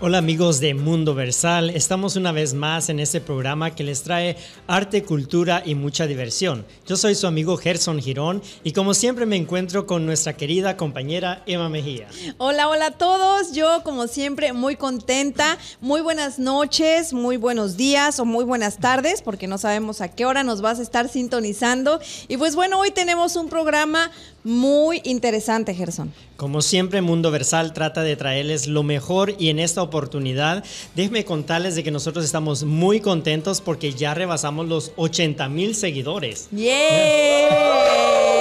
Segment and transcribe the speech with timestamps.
[0.00, 4.36] Hola amigos de Mundo Versal, estamos una vez más en este programa que les trae
[4.66, 6.66] arte, cultura y mucha diversión.
[6.84, 11.44] Yo soy su amigo Gerson Girón y como siempre me encuentro con nuestra querida compañera
[11.46, 12.08] Emma Mejía.
[12.38, 18.18] Hola, hola a todos, yo como siempre muy contenta, muy buenas noches, muy buenos días
[18.18, 22.00] o muy buenas tardes porque no sabemos a qué hora nos vas a estar sintonizando.
[22.26, 24.10] Y pues bueno, hoy tenemos un programa
[24.44, 26.12] muy interesante, Gerson.
[26.36, 30.62] Como siempre, Mundo Versal trata de traerles lo mejor y en esta oportunidad
[30.94, 36.48] déjenme contarles de que nosotros estamos muy contentos porque ya rebasamos los 80 mil seguidores.
[36.52, 38.33] ¡Yeah!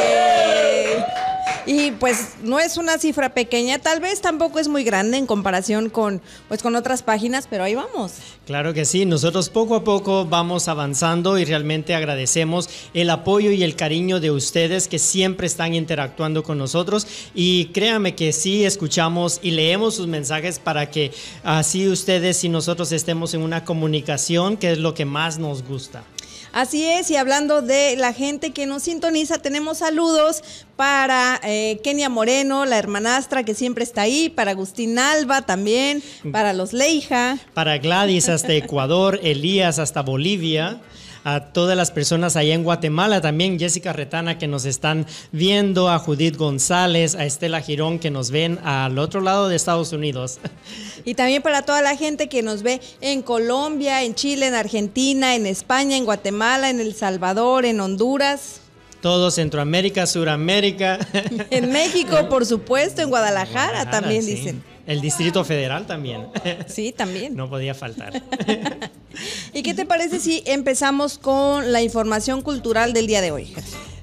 [1.66, 5.90] Y pues no es una cifra pequeña, tal vez tampoco es muy grande en comparación
[5.90, 8.14] con, pues, con otras páginas, pero ahí vamos.
[8.46, 13.64] Claro que sí, nosotros poco a poco vamos avanzando y realmente agradecemos el apoyo y
[13.64, 19.40] el cariño de ustedes que siempre están interactuando con nosotros y créanme que sí escuchamos
[19.42, 21.12] y leemos sus mensajes para que
[21.44, 26.04] así ustedes y nosotros estemos en una comunicación que es lo que más nos gusta.
[26.54, 30.44] Así es, y hablando de la gente que nos sintoniza, tenemos saludos
[30.76, 36.54] para eh, Kenia Moreno, la hermanastra que siempre está ahí, para Agustín Alba también, para
[36.54, 37.40] los Leija.
[37.56, 40.80] Para Gladys hasta Ecuador, Elías hasta Bolivia
[41.24, 46.00] a todas las personas allá en Guatemala, también Jessica Retana que nos están viendo, a
[46.00, 50.40] Judith González, a Estela Girón que nos ven al otro lado de Estados Unidos.
[51.06, 55.36] Y también para toda la gente que nos ve en Colombia, en Chile, en Argentina,
[55.36, 58.62] en España, en Guatemala, en El Salvador, en Honduras.
[59.02, 60.98] Todo Centroamérica, Suramérica.
[61.50, 64.64] En México, por supuesto, en Guadalajara, también dicen.
[64.86, 66.28] El Distrito Federal también.
[66.68, 67.36] Sí, también.
[67.36, 68.22] No podía faltar.
[69.54, 73.54] ¿Y qué te parece si empezamos con la información cultural del día de hoy?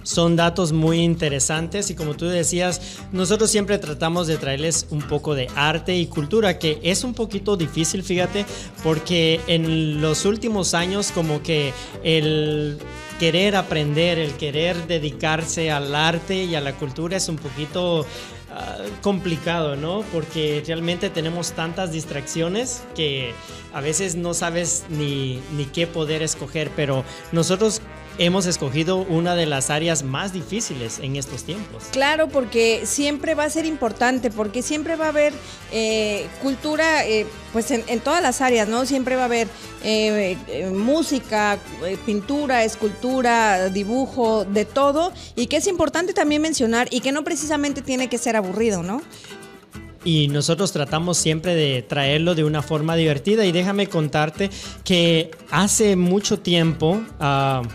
[0.03, 2.81] Son datos muy interesantes y como tú decías,
[3.13, 7.57] nosotros siempre tratamos de traerles un poco de arte y cultura, que es un poquito
[7.59, 8.47] difícil, fíjate,
[8.83, 12.79] porque en los últimos años como que el
[13.19, 18.07] querer aprender, el querer dedicarse al arte y a la cultura es un poquito
[18.53, 20.03] Ah, complicado, ¿no?
[20.13, 23.33] Porque realmente tenemos tantas distracciones que
[23.73, 27.81] a veces no sabes ni, ni qué poder escoger, pero nosotros
[28.19, 31.85] hemos escogido una de las áreas más difíciles en estos tiempos.
[31.93, 35.33] Claro, porque siempre va a ser importante, porque siempre va a haber
[35.73, 38.87] eh, cultura, eh, pues en, todas las áreas, ¿no?
[38.87, 39.49] Siempre va a haber
[39.83, 40.37] eh,
[40.73, 41.59] música,
[42.07, 47.83] pintura, escultura, dibujo, de todo, y que es importante también mencionar y que no precisamente
[47.83, 49.03] tiene que ser aburrido, ¿no?
[50.05, 54.51] y nosotros tratamos siempre de traerlo de una forma divertida y déjame contarte
[54.85, 57.67] que hace mucho tiempo uh,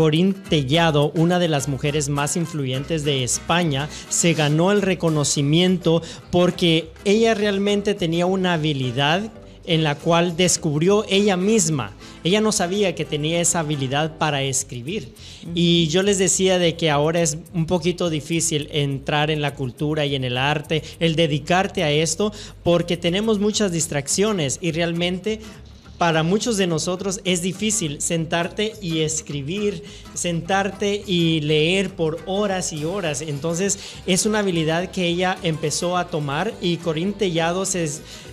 [0.00, 6.00] Corín Tellado, una de las mujeres más influyentes de España, se ganó el reconocimiento
[6.30, 9.30] porque ella realmente tenía una habilidad
[9.66, 11.92] en la cual descubrió ella misma.
[12.24, 15.12] Ella no sabía que tenía esa habilidad para escribir.
[15.54, 20.06] Y yo les decía de que ahora es un poquito difícil entrar en la cultura
[20.06, 25.40] y en el arte, el dedicarte a esto, porque tenemos muchas distracciones y realmente
[26.00, 29.84] para muchos de nosotros es difícil sentarte y escribir,
[30.14, 33.20] sentarte y leer por horas y horas.
[33.20, 37.86] Entonces es una habilidad que ella empezó a tomar y Corín Tellado se,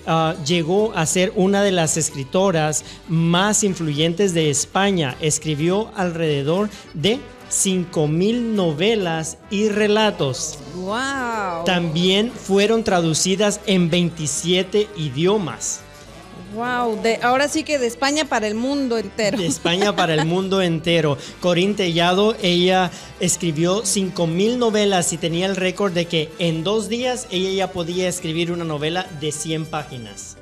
[0.05, 5.17] ah, llegó a ser una de las escritoras más influyentes de España.
[5.19, 7.19] Escribió alrededor de
[7.51, 10.57] 5.000 novelas y relatos.
[10.73, 11.65] ¡Wow!
[11.65, 15.81] También fueron traducidas en 27 idiomas.
[16.55, 19.37] Wow, de, ahora sí que de España para el mundo entero.
[19.37, 21.17] De España para el mundo entero.
[21.41, 27.27] Corín Tellado, ella escribió 5000 novelas y tenía el récord de que en dos días
[27.31, 30.37] ella ya podía escribir una novela de 100 páginas.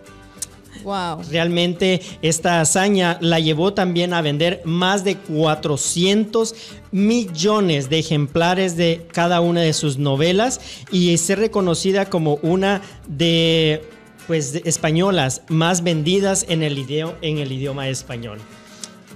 [0.83, 1.23] Wow.
[1.31, 6.53] Realmente esta hazaña la llevó también a vender más de 400
[6.91, 10.61] millones de ejemplares de cada una de sus novelas
[10.91, 13.81] y ser reconocida como una de
[14.27, 18.39] pues, españolas más vendidas en el, idioma, en el idioma español.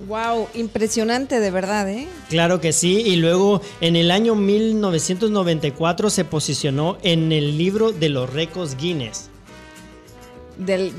[0.07, 2.07] Wow, impresionante de verdad, ¿eh?
[2.29, 8.07] Claro que sí, y luego en el año 1994 se posicionó en el libro de
[8.09, 9.29] los récords Guinness.
[10.57, 10.93] Del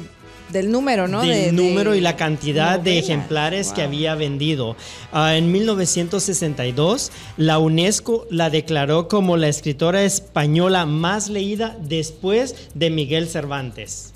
[0.53, 1.23] del número, ¿no?
[1.23, 4.77] Del número y la cantidad de ejemplares que había vendido.
[5.13, 12.91] Ah, en 1962, la UNESCO la declaró como la escritora española más leída después de
[12.91, 14.13] Miguel Cervantes.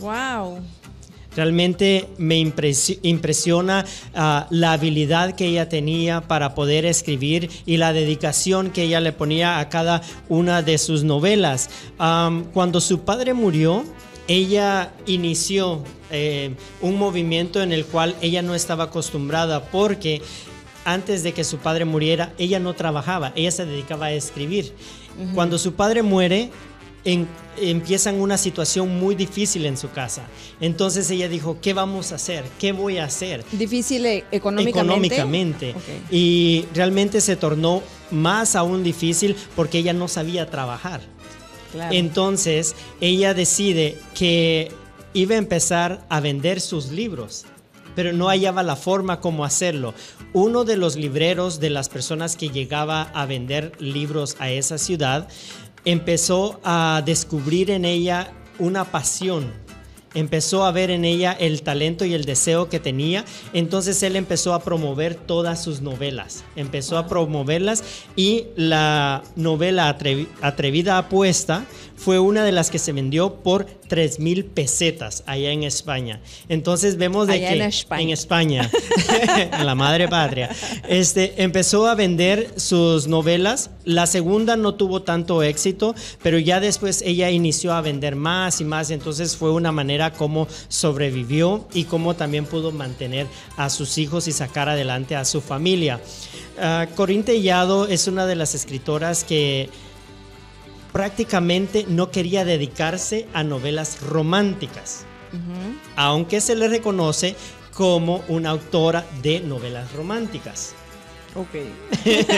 [0.00, 0.60] ¡Wow!
[1.36, 3.84] Realmente me impresiona
[4.14, 9.12] ah, la habilidad que ella tenía para poder escribir y la dedicación que ella le
[9.12, 10.00] ponía a cada
[10.30, 11.68] una de sus novelas.
[11.98, 13.84] cuando su padre murió,
[14.28, 20.22] ella inició eh, un movimiento en el cual ella no estaba acostumbrada porque
[20.84, 24.72] antes de que su padre muriera, ella no trabajaba, ella se dedicaba a escribir.
[25.34, 26.50] Cuando su padre muere,
[27.58, 30.26] empiezan una situación muy difícil en su casa.
[30.60, 32.44] Entonces ella dijo, ¿qué vamos a hacer?
[32.58, 33.44] ¿Qué voy a hacer?
[33.52, 35.16] Difícil eh, económicamente.
[35.16, 35.74] Económicamente.
[36.10, 41.00] Y realmente se tornó más aún difícil porque ella no sabía trabajar.
[41.90, 44.70] Entonces ella decide que
[45.14, 47.46] iba a empezar a vender sus libros
[47.96, 49.94] pero no hallaba la forma como hacerlo.
[50.34, 55.28] Uno de los libreros de las personas que llegaba a vender libros a esa ciudad
[55.86, 59.65] empezó a descubrir en ella una pasión
[60.16, 64.54] empezó a ver en ella el talento y el deseo que tenía, entonces él empezó
[64.54, 67.84] a promover todas sus novelas, empezó a promoverlas
[68.16, 69.96] y la novela
[70.40, 71.66] Atrevida Apuesta
[71.96, 76.20] fue una de las que se vendió por 3 mil pesetas allá en España.
[76.48, 78.70] Entonces vemos de que en España, en, España
[79.52, 80.50] en la madre patria,
[80.88, 83.70] este, empezó a vender sus novelas.
[83.84, 88.64] La segunda no tuvo tanto éxito, pero ya después ella inició a vender más y
[88.64, 88.90] más.
[88.90, 94.32] Entonces fue una manera como sobrevivió y cómo también pudo mantener a sus hijos y
[94.32, 96.00] sacar adelante a su familia.
[96.58, 99.68] Uh, Corín Tellado es una de las escritoras que
[100.96, 105.04] prácticamente no quería dedicarse a novelas románticas,
[105.94, 107.36] aunque se le reconoce
[107.74, 110.72] como una autora de novelas románticas.
[111.34, 111.66] Ok.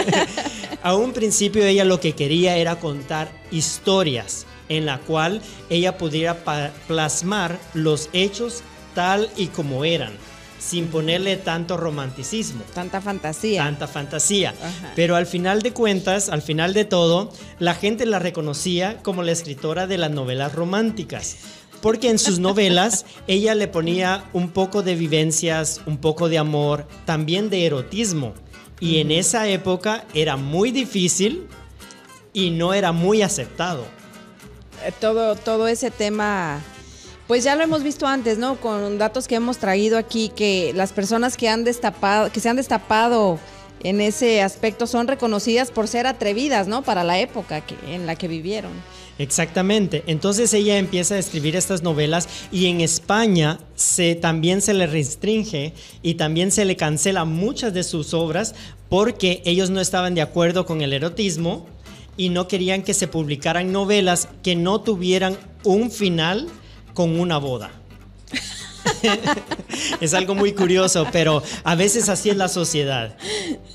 [0.82, 5.40] a un principio ella lo que quería era contar historias en la cual
[5.70, 6.38] ella pudiera
[6.88, 10.14] plasmar los hechos tal y como eran
[10.58, 12.62] sin ponerle tanto romanticismo.
[12.74, 13.64] Tanta fantasía.
[13.64, 14.54] Tanta fantasía.
[14.96, 19.32] Pero al final de cuentas, al final de todo, la gente la reconocía como la
[19.32, 21.36] escritora de las novelas románticas.
[21.80, 26.86] Porque en sus novelas ella le ponía un poco de vivencias, un poco de amor,
[27.04, 28.34] también de erotismo.
[28.80, 31.46] Y en esa época era muy difícil
[32.32, 33.84] y no era muy aceptado.
[34.84, 36.62] Eh, todo, todo ese tema
[37.28, 38.56] pues ya lo hemos visto antes, ¿no?
[38.56, 42.56] Con datos que hemos traído aquí, que las personas que han destapado, que se han
[42.56, 43.38] destapado
[43.84, 46.82] en ese aspecto son reconocidas por ser atrevidas, ¿no?
[46.82, 48.72] Para la época en la que vivieron.
[49.18, 50.04] Exactamente.
[50.06, 55.74] Entonces ella empieza a escribir estas novelas y en España se, también se le restringe
[56.02, 58.54] y también se le cancela muchas de sus obras
[58.88, 61.66] porque ellos no estaban de acuerdo con el erotismo
[62.16, 66.48] y no querían que se publicaran novelas que no tuvieran un final
[66.98, 67.70] con una boda.
[70.00, 73.16] es algo muy curioso, pero a veces así es la sociedad.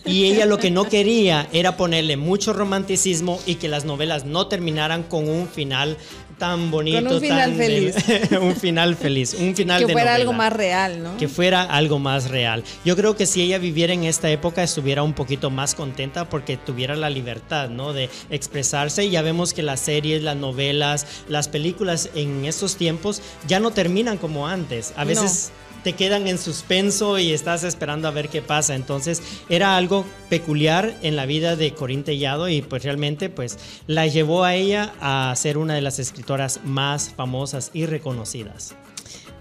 [0.03, 4.47] Y ella lo que no quería era ponerle mucho romanticismo y que las novelas no
[4.47, 5.95] terminaron con un final
[6.43, 6.97] tan bonito.
[7.09, 7.95] un final feliz.
[8.41, 11.15] un final feliz, un final que fuera algo más real, ¿no?
[11.15, 12.65] Que fuera algo más real.
[12.83, 16.57] Yo creo que si ella viviera en esta época estuviera un poquito más contenta porque
[16.57, 17.93] tuviera la libertad, ¿no?
[17.93, 19.05] De expresarse.
[19.05, 23.71] Y ya vemos que las series, las novelas, las películas en estos tiempos ya no
[23.71, 24.93] terminan como antes.
[24.97, 25.53] A veces
[25.83, 28.73] te quedan en suspenso y estás esperando a ver qué pasa.
[28.73, 34.07] Entonces era algo peculiar en la vida de Corín Tellado y pues realmente pues la
[34.07, 36.23] llevó a ella a ser una de las escritoras
[36.63, 38.75] más famosas y reconocidas.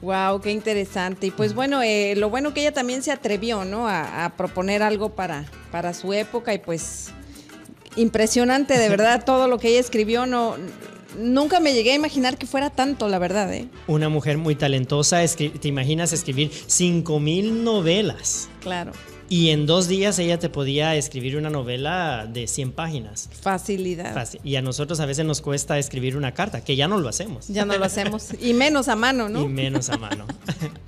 [0.00, 1.28] Wow, qué interesante.
[1.28, 3.88] Y pues bueno, eh, lo bueno que ella también se atrevió, ¿no?
[3.88, 7.12] A, a, proponer algo para, para su época y pues
[7.96, 10.26] impresionante, de verdad, todo lo que ella escribió.
[10.26, 10.56] No,
[11.18, 13.52] nunca me llegué a imaginar que fuera tanto, la verdad.
[13.54, 13.68] ¿eh?
[13.86, 18.48] Una mujer muy talentosa, te imaginas escribir 5.000 novelas.
[18.60, 18.92] Claro.
[19.32, 23.30] Y en dos días ella te podía escribir una novela de 100 páginas.
[23.40, 24.28] Facilidad.
[24.44, 27.48] Y a nosotros a veces nos cuesta escribir una carta, que ya no lo hacemos.
[27.48, 28.28] Ya no lo hacemos.
[28.42, 29.40] Y menos a mano, ¿no?
[29.40, 30.26] Y menos a mano.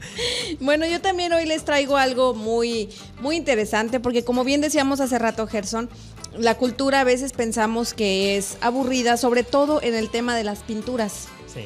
[0.61, 2.91] bueno, yo también hoy les traigo algo muy,
[3.23, 5.89] muy interesante, porque como bien decíamos hace rato, Gerson,
[6.37, 10.59] la cultura a veces pensamos que es aburrida, sobre todo en el tema de las
[10.65, 11.29] pinturas.
[11.47, 11.65] Sí.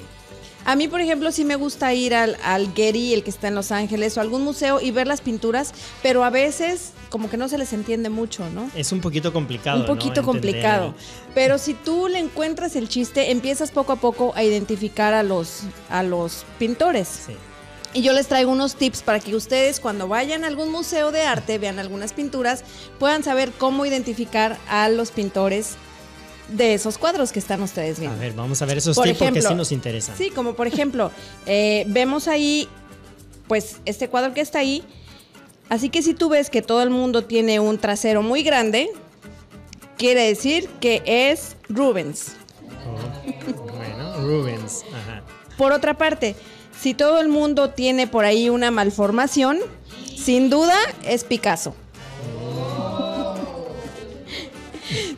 [0.69, 3.55] A mí, por ejemplo, sí me gusta ir al, al Getty, el que está en
[3.55, 5.73] Los Ángeles, o algún museo y ver las pinturas,
[6.03, 8.71] pero a veces como que no se les entiende mucho, ¿no?
[8.75, 9.81] Es un poquito complicado.
[9.81, 10.95] Un poquito complicado.
[11.35, 15.63] Pero si tú le encuentras el chiste, empiezas poco a poco a identificar a los,
[15.89, 17.09] a los pintores.
[17.29, 17.33] Sí.
[17.95, 21.23] Y yo les traigo unos tips para que ustedes cuando vayan a algún museo de
[21.23, 22.63] arte, vean algunas pinturas,
[22.99, 25.79] puedan saber cómo identificar a los pintores
[26.49, 28.17] de esos cuadros que están ustedes viendo.
[28.17, 30.17] A ver, vamos a ver esos tips que sí nos interesan.
[30.17, 31.11] Sí, como por ejemplo,
[31.47, 32.69] eh, vemos ahí,
[33.47, 34.83] pues, este cuadro que está ahí.
[35.69, 38.91] Así que si tú ves que todo el mundo tiene un trasero muy grande,
[39.99, 42.33] quiere decir que es Rubens.
[42.87, 44.85] Oh, bueno, Rubens.
[44.95, 45.23] Ajá.
[45.59, 46.37] Por otra parte,
[46.81, 49.59] si todo el mundo tiene por ahí una malformación,
[50.17, 51.75] sin duda es Picasso.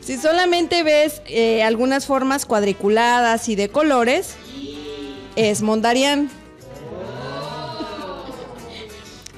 [0.01, 4.35] Si solamente ves eh, algunas formas cuadriculadas y de colores,
[5.35, 6.29] es Mondarian.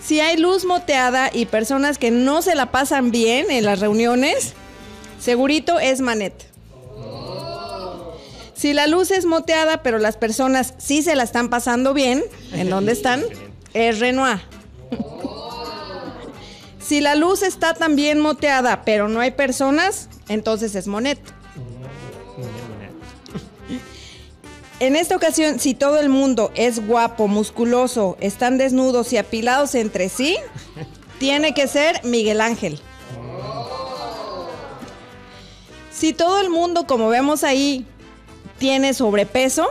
[0.01, 4.53] Si hay luz moteada y personas que no se la pasan bien en las reuniones,
[5.17, 6.33] segurito es Manet.
[8.53, 12.69] Si la luz es moteada, pero las personas sí se la están pasando bien, ¿en
[12.69, 13.23] dónde están?
[13.73, 14.41] Es Renoir.
[16.79, 21.19] Si la luz está también moteada, pero no hay personas, entonces es Monet.
[24.79, 30.09] En esta ocasión, si todo el mundo es guapo, musculoso, están desnudos y apilados entre
[30.09, 30.37] sí,
[31.19, 32.79] tiene que ser Miguel Ángel.
[35.91, 37.85] Si todo el mundo, como vemos ahí,
[38.57, 39.67] tiene sobrepeso,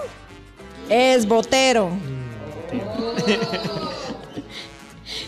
[0.89, 1.91] es Botero.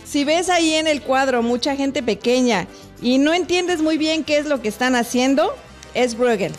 [0.04, 2.68] Si ves ahí en el cuadro mucha gente pequeña
[3.00, 5.54] y no entiendes muy bien qué es lo que están haciendo,
[5.94, 6.52] es Bruegel.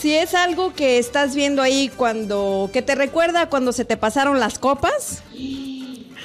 [0.00, 4.40] Si es algo que estás viendo ahí cuando que te recuerda cuando se te pasaron
[4.40, 5.22] las copas,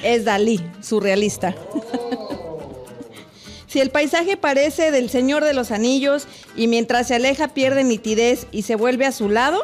[0.02, 1.54] es Dalí, surrealista.
[3.66, 6.26] si el paisaje parece del Señor de los Anillos
[6.56, 9.60] y mientras se aleja pierde nitidez y se vuelve a su lado,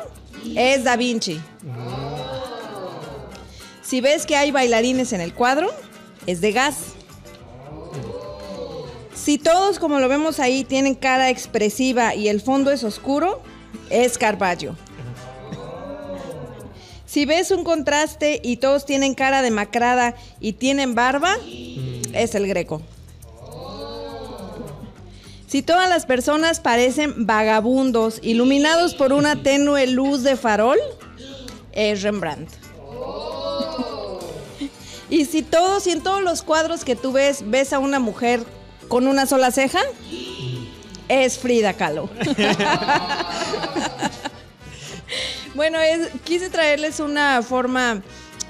[0.57, 1.41] es Da Vinci.
[3.83, 5.71] Si ves que hay bailarines en el cuadro,
[6.27, 6.77] es de gas.
[9.23, 13.41] Si todos, como lo vemos ahí, tienen cara expresiva y el fondo es oscuro,
[13.89, 14.75] es Carballo.
[17.07, 21.37] Si ves un contraste y todos tienen cara demacrada y tienen barba,
[22.13, 22.83] es el greco.
[25.47, 30.79] Si todas las personas parecen vagabundos, iluminados por una tenue luz de farol,
[31.71, 32.51] es Rembrandt.
[35.11, 38.45] Y si todos y en todos los cuadros que tú ves, ves a una mujer
[38.89, 39.81] con una sola ceja,
[41.09, 42.09] es Frida Kahlo.
[45.55, 45.79] bueno,
[46.25, 48.03] quise traerles una forma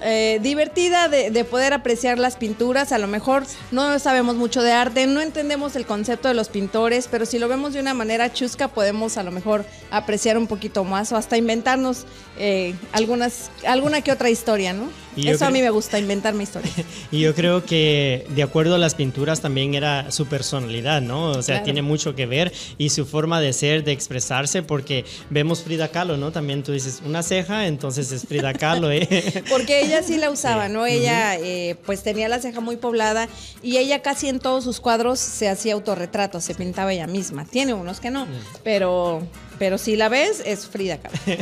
[0.05, 2.93] eh, divertida de, poder apreciar las pinturas.
[2.93, 7.09] A lo mejor no sabemos mucho de arte, no entendemos el concepto de los pintores,
[7.11, 10.85] pero si lo vemos de una manera chusca podemos a lo mejor apreciar un poquito
[10.85, 12.07] más o hasta inventarnos
[12.39, 14.89] eh, algunas, alguna que otra historia, ¿no?
[15.17, 16.73] Eso a mí me gusta, inventarme historias.
[17.11, 21.33] y yo creo que de acuerdo a las pinturas también era su personalidad, ¿no?
[21.33, 25.63] O sea, tiene mucho que ver y su forma de ser, de expresarse, porque vemos
[25.63, 26.33] Frida Kahlo, ¿no?
[26.33, 29.45] También tú dices una ceja, entonces es Frida Kahlo, ¿eh?
[29.51, 30.87] porque ella sí la usaba, ¿no?
[30.87, 33.29] Ella eh, pues tenía la ceja muy poblada
[33.63, 37.45] y ella casi en todos sus cuadros se hacía autorretratos, se pintaba ella misma.
[37.45, 38.27] Tiene unos que no,
[38.65, 39.23] pero
[39.63, 41.17] pero si la ves, es Frida Kahlo.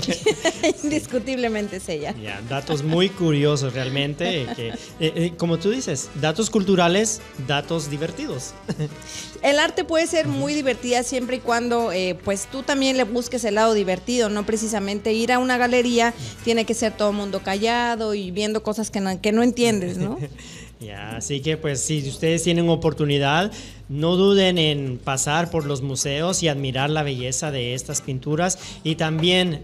[0.84, 2.14] Indiscutiblemente es ella.
[2.22, 4.46] Ya, datos muy curiosos realmente.
[4.54, 8.52] Que, eh, eh, como tú dices, datos culturales, datos divertidos.
[9.42, 13.42] El arte puede ser muy divertida siempre y cuando eh, pues tú también le busques
[13.44, 16.12] el lado divertido, no precisamente ir a una galería
[16.44, 20.18] tiene que ser todo el mundo callado y viendo cosas que que no entiendes, ¿no?
[20.80, 23.52] Ya, así que pues si ustedes tienen oportunidad,
[23.90, 28.94] no duden en pasar por los museos y admirar la belleza de estas pinturas y
[28.94, 29.62] también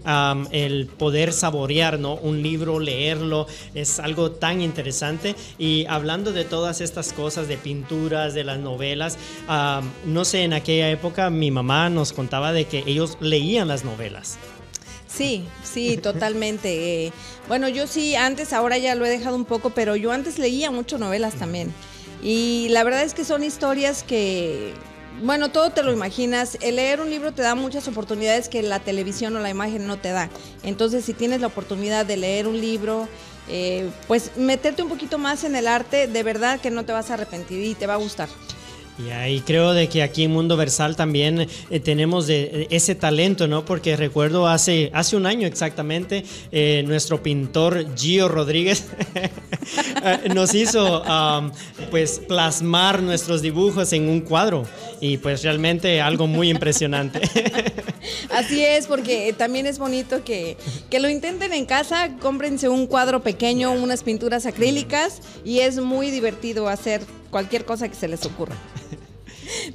[0.51, 2.15] el poder saborear ¿no?
[2.15, 5.35] un libro, leerlo, es algo tan interesante.
[5.57, 9.17] Y hablando de todas estas cosas, de pinturas, de las novelas,
[10.05, 14.37] no sé, en aquella época mi mamá nos contaba de que ellos leían las novelas.
[15.17, 16.67] Sí, sí, totalmente.
[16.87, 17.11] Eh,
[17.47, 20.71] bueno, yo sí, antes, ahora ya lo he dejado un poco, pero yo antes leía
[20.71, 21.73] mucho novelas también.
[22.21, 24.73] Y la verdad es que son historias que,
[25.21, 26.57] bueno, todo te lo imaginas.
[26.61, 29.97] El leer un libro te da muchas oportunidades que la televisión o la imagen no
[29.97, 30.29] te da.
[30.63, 33.07] Entonces, si tienes la oportunidad de leer un libro,
[33.49, 37.09] eh, pues meterte un poquito más en el arte, de verdad que no te vas
[37.11, 38.29] a arrepentir y te va a gustar.
[38.99, 43.47] Y ahí creo de que aquí en Mundo Versal también eh, tenemos de, ese talento,
[43.47, 43.63] ¿no?
[43.63, 48.85] Porque recuerdo hace, hace un año exactamente, eh, nuestro pintor Gio Rodríguez
[49.15, 51.03] eh, nos hizo
[51.91, 54.63] pues plasmar nuestros dibujos en un cuadro
[54.99, 57.21] y pues realmente algo muy impresionante.
[58.31, 60.57] Así es, porque también es bonito que,
[60.89, 66.09] que lo intenten en casa, cómprense un cuadro pequeño, unas pinturas acrílicas y es muy
[66.09, 68.55] divertido hacer cualquier cosa que se les ocurra.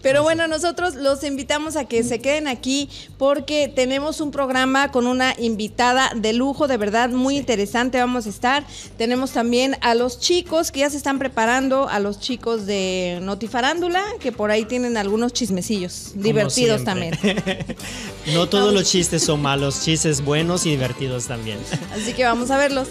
[0.03, 5.07] Pero bueno, nosotros los invitamos a que se queden aquí porque tenemos un programa con
[5.07, 8.65] una invitada de lujo, de verdad muy interesante vamos a estar.
[8.97, 14.05] Tenemos también a los chicos que ya se están preparando, a los chicos de Notifarándula,
[14.21, 17.19] que por ahí tienen algunos chismecillos divertidos también.
[18.35, 21.59] no todos los chistes son malos, chistes buenos y divertidos también.
[21.95, 22.89] Así que vamos a verlos.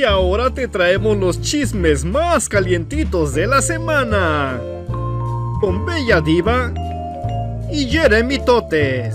[0.00, 4.58] Y ahora te traemos los chismes más calientitos de la semana.
[5.60, 6.72] Con Bella Diva
[7.70, 9.14] y Jeremy Totes.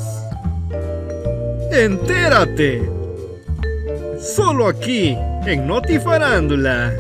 [1.72, 2.88] Entérate.
[4.20, 6.94] Solo aquí en Notifarándula.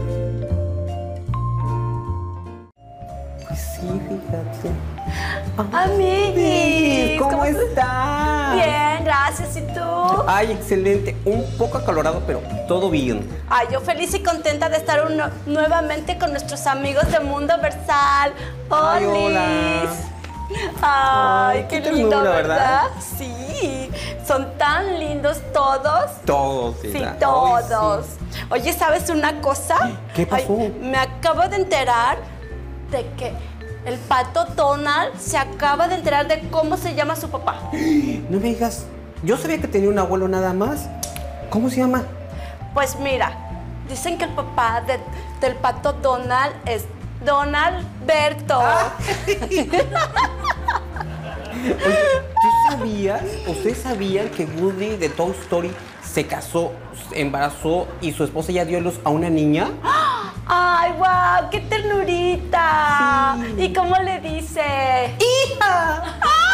[5.72, 8.56] Amiguis, ¿cómo, estás?
[8.56, 9.56] Bien, gracias.
[9.56, 10.24] ¿Y tú?
[10.28, 11.16] Ay, excelente.
[11.24, 13.28] Un poco acalorado, pero todo bien.
[13.50, 15.02] Ay, yo feliz y contenta de estar
[15.46, 18.34] nuevamente con nuestros amigos de Mundo Versal.
[18.70, 19.46] Ay, hola.
[20.82, 22.88] Ay, qué, lindo, ¿verdad?
[23.18, 23.90] Sí,
[24.28, 26.22] son tan lindos todos.
[26.26, 28.06] Todos, Sí, todos.
[28.50, 29.78] Oye, ¿sabes una cosa?
[30.14, 30.58] ¿Qué pasó?
[30.82, 32.18] me acabo de enterar
[32.92, 33.34] de que
[33.86, 37.70] el pato Donald se acaba de enterar de cómo se llama su papá.
[38.30, 38.86] No me digas,
[39.24, 40.90] yo sabía que tenía un abuelo nada más.
[41.50, 42.04] ¿Cómo se llama?
[42.74, 43.38] Pues mira,
[43.88, 44.84] dicen que el papá
[45.40, 46.86] del pato Donald es
[47.24, 48.60] Donald Berto.
[51.66, 55.72] ¿tú sabías, ustedes sabían que Woody de Toy Story
[56.04, 56.72] se casó,
[57.12, 59.70] embarazó y su esposa ya dio luz a una niña?
[60.48, 61.50] ¡Ay, wow!
[61.50, 63.36] ¡Qué ternurita!
[63.58, 65.16] ¿Y cómo le dice?
[65.20, 66.04] ¡Hija!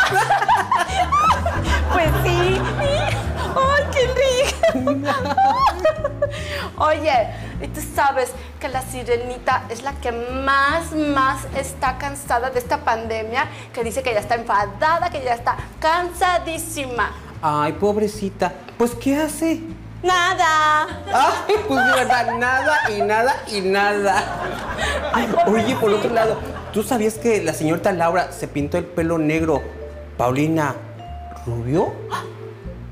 [1.92, 2.62] pues sí.
[3.56, 4.08] ¡Ay, qué
[4.74, 5.16] rica!
[6.78, 7.28] Oye,
[7.62, 8.32] y tú sabes
[8.62, 14.02] que la sirenita es la que más, más está cansada de esta pandemia, que dice
[14.02, 17.12] que ya está enfadada, que ya está cansadísima.
[17.42, 18.54] Ay, pobrecita.
[18.78, 19.62] Pues, ¿qué hace?
[20.04, 20.88] Nada.
[21.14, 24.24] Ay, pues de verdad, nada y nada y nada.
[25.48, 26.40] Oye, por otro lado,
[26.74, 29.62] ¿tú sabías que la señorita Laura se pintó el pelo negro?
[30.18, 30.76] Paulina,
[31.46, 31.94] ¿rubio?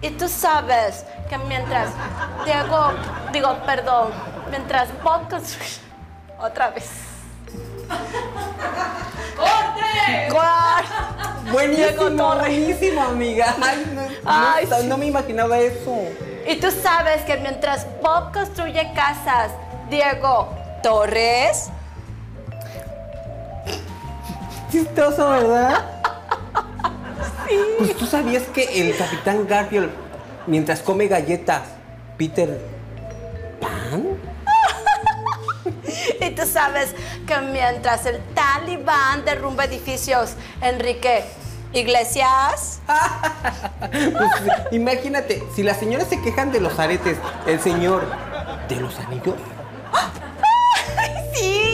[0.02, 1.90] Y tú sabes que mientras
[2.46, 2.94] Diego,
[3.34, 4.12] digo, perdón,
[4.50, 5.24] mientras Bob
[6.40, 6.90] otra vez.
[9.36, 10.30] ¡Corte!
[11.52, 13.56] Buenísimo, buenísimo, amiga.
[14.26, 15.98] Ay, no, no me imaginaba eso.
[16.50, 19.52] Y tú sabes que mientras Bob construye casas,
[19.88, 20.50] Diego
[20.82, 21.70] Torres.
[24.72, 25.86] Chistoso, ¿verdad?
[27.48, 27.56] Sí.
[27.80, 29.90] Pues tú sabías que el capitán Garfield,
[30.46, 31.64] mientras come galletas,
[32.16, 32.60] Peter
[33.60, 34.06] Pan.
[36.22, 36.94] y tú sabes
[37.26, 41.26] que mientras el talibán derrumba edificios, Enrique
[41.74, 42.82] Iglesias.
[43.80, 44.32] pues,
[44.72, 48.04] imagínate, si las señoras se quejan de los aretes, el señor
[48.68, 49.36] de los anillos.
[51.34, 51.72] ¡Sí!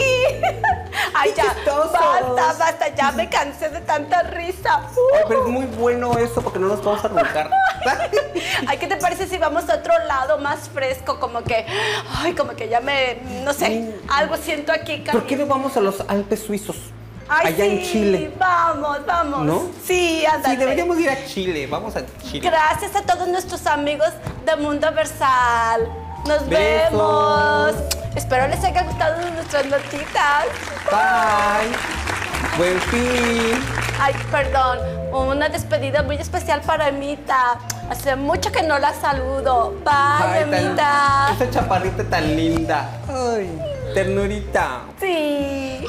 [1.14, 4.82] Ay, ya, basta, basta, ya me cansé de tanta risa.
[5.14, 7.50] Ay, pero es muy bueno eso porque no nos vamos a arrancar.
[8.66, 11.18] ay, ¿qué te parece si vamos a otro lado más fresco?
[11.18, 11.64] Como que,
[12.18, 15.04] ay, como que ya me, no sé, algo siento aquí.
[15.10, 16.76] ¿Por qué no vamos a los Alpes suizos?
[17.28, 18.32] Ay, allá sí, en Chile.
[18.38, 19.40] Vamos, vamos.
[19.44, 19.62] ¿No?
[19.84, 20.54] Sí, ándale.
[20.54, 21.66] Sí, deberíamos ir a Chile.
[21.66, 22.48] Vamos a Chile.
[22.48, 24.10] Gracias a todos nuestros amigos
[24.44, 25.88] de Mundo Versal.
[26.26, 26.90] Nos Besos.
[26.92, 27.74] vemos.
[28.14, 30.44] Espero les haya gustado nuestras notitas.
[30.90, 31.76] Bye.
[32.58, 33.60] Buen fin.
[34.00, 34.78] Ay, perdón.
[35.12, 37.58] Una despedida muy especial para Emita.
[37.90, 39.74] Hace mucho que no la saludo.
[39.84, 41.28] Bye, Emita.
[41.34, 42.88] Esa chaparrita tan linda.
[43.08, 43.60] Ay,
[43.94, 44.80] ternurita.
[45.00, 45.86] Sí.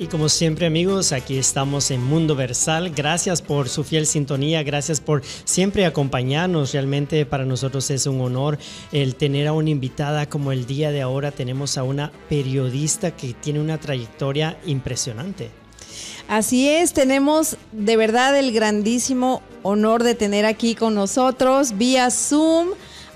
[0.00, 2.88] Y como siempre amigos, aquí estamos en Mundo Versal.
[2.88, 6.72] Gracias por su fiel sintonía, gracias por siempre acompañarnos.
[6.72, 8.58] Realmente para nosotros es un honor
[8.92, 11.32] el tener a una invitada como el día de ahora.
[11.32, 15.50] Tenemos a una periodista que tiene una trayectoria impresionante.
[16.28, 22.68] Así es, tenemos de verdad el grandísimo honor de tener aquí con nosotros vía Zoom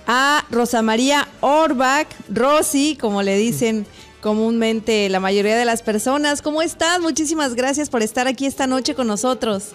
[0.06, 3.86] a Rosa María Orbach, Rosy, como le dicen
[4.24, 6.40] comúnmente la mayoría de las personas.
[6.40, 6.98] ¿Cómo estás?
[6.98, 9.72] Muchísimas gracias por estar aquí esta noche con nosotros.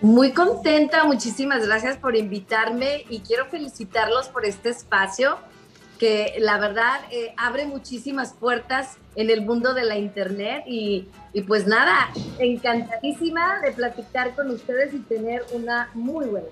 [0.00, 5.36] Muy contenta, muchísimas gracias por invitarme y quiero felicitarlos por este espacio
[5.98, 11.42] que la verdad eh, abre muchísimas puertas en el mundo de la internet y, y
[11.42, 16.46] pues nada, encantadísima de platicar con ustedes y tener una muy buena.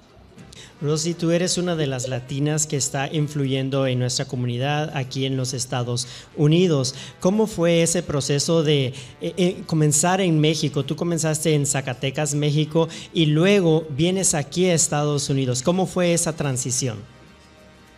[0.80, 5.36] Rosy, tú eres una de las latinas que está influyendo en nuestra comunidad aquí en
[5.36, 6.94] los Estados Unidos.
[7.20, 10.84] ¿Cómo fue ese proceso de eh, eh, comenzar en México?
[10.84, 15.62] Tú comenzaste en Zacatecas, México, y luego vienes aquí a Estados Unidos.
[15.62, 16.98] ¿Cómo fue esa transición?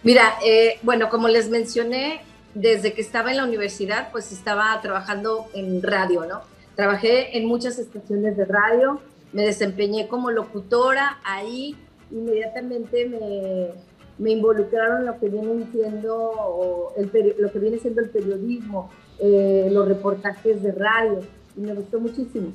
[0.02, 2.22] Mira, eh, bueno, como les mencioné,
[2.54, 6.40] desde que estaba en la universidad, pues estaba trabajando en radio, ¿no?
[6.74, 9.00] Trabajé en muchas estaciones de radio,
[9.32, 11.76] me desempeñé como locutora ahí
[12.12, 13.74] inmediatamente
[14.18, 19.68] me, involucraron en lo que viene siendo el, lo que viene siendo el periodismo, eh,
[19.70, 21.20] los reportajes de radio,
[21.56, 22.52] y me gustó muchísimo.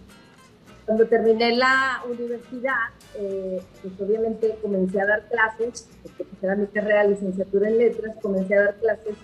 [0.85, 2.75] Cuando terminé la universidad,
[3.15, 7.77] eh, pues obviamente comencé a dar clases, porque pues era mi carrera de licenciatura en
[7.77, 9.15] letras, comencé a dar clases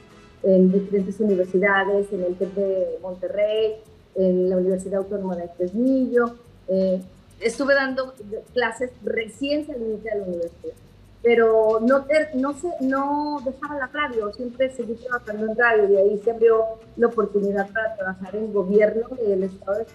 [0.44, 3.76] en diferentes universidades, en el TEC de Monterrey,
[4.16, 6.36] en la Universidad Autónoma de Fresnillo,
[6.68, 7.02] eh,
[7.40, 8.14] estuve dando
[8.54, 10.74] clases recién salida de la universidad,
[11.22, 16.22] pero no, no, se, no dejaba la radio, siempre seguí trabajando en radio, y ahí
[16.24, 16.66] se abrió
[16.98, 19.86] la oportunidad para trabajar en gobierno del Estado de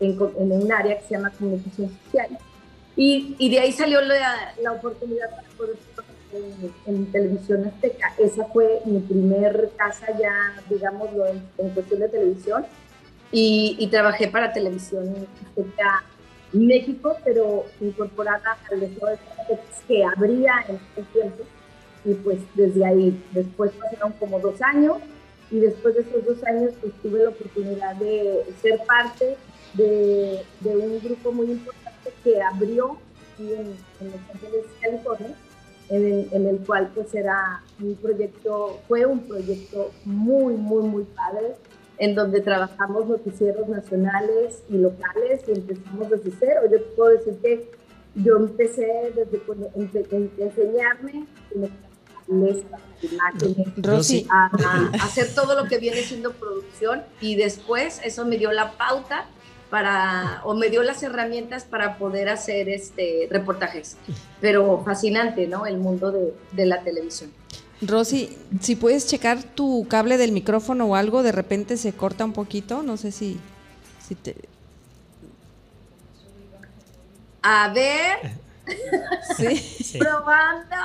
[0.00, 2.38] en, en un área que se llama comunicación social.
[2.96, 8.12] Y, y de ahí salió la, la oportunidad para poder trabajar en, en, televisión azteca.
[8.18, 12.66] Esa fue mi primer casa ya, digámoslo, en, en cuestión de televisión.
[13.30, 15.14] Y, y, trabajé para televisión
[15.46, 16.04] azteca
[16.52, 21.44] México, pero incorporada al Estado de que habría en ese tiempo.
[22.04, 24.98] Y pues desde ahí, después pasaron como dos años
[25.50, 29.36] y después de esos dos años pues tuve la oportunidad de ser parte
[29.74, 32.98] de, un grupo muy importante que abrió
[33.38, 35.34] en, en Los Ángeles, California,
[35.90, 41.54] en el, cual pues era un proyecto, fue un proyecto muy, muy, muy padre,
[41.98, 46.60] en donde trabajamos noticieros nacionales y locales y empezamos desde cero.
[46.70, 47.70] Yo puedo decir que
[48.14, 49.40] yo empecé desde
[50.38, 51.26] enseñarme
[53.78, 54.26] Rosy.
[54.30, 58.72] A, a, hacer todo lo que viene siendo producción y después eso me dio la
[58.72, 59.26] pauta
[59.70, 63.96] para o me dio las herramientas para poder hacer este reportajes
[64.40, 67.30] pero fascinante no el mundo de, de la televisión
[67.80, 72.32] Rosy, si puedes checar tu cable del micrófono o algo, de repente se corta un
[72.32, 73.38] poquito, no sé si,
[74.06, 74.36] si te...
[77.42, 78.48] A ver.
[79.38, 79.98] Sí.
[79.98, 80.76] Probando.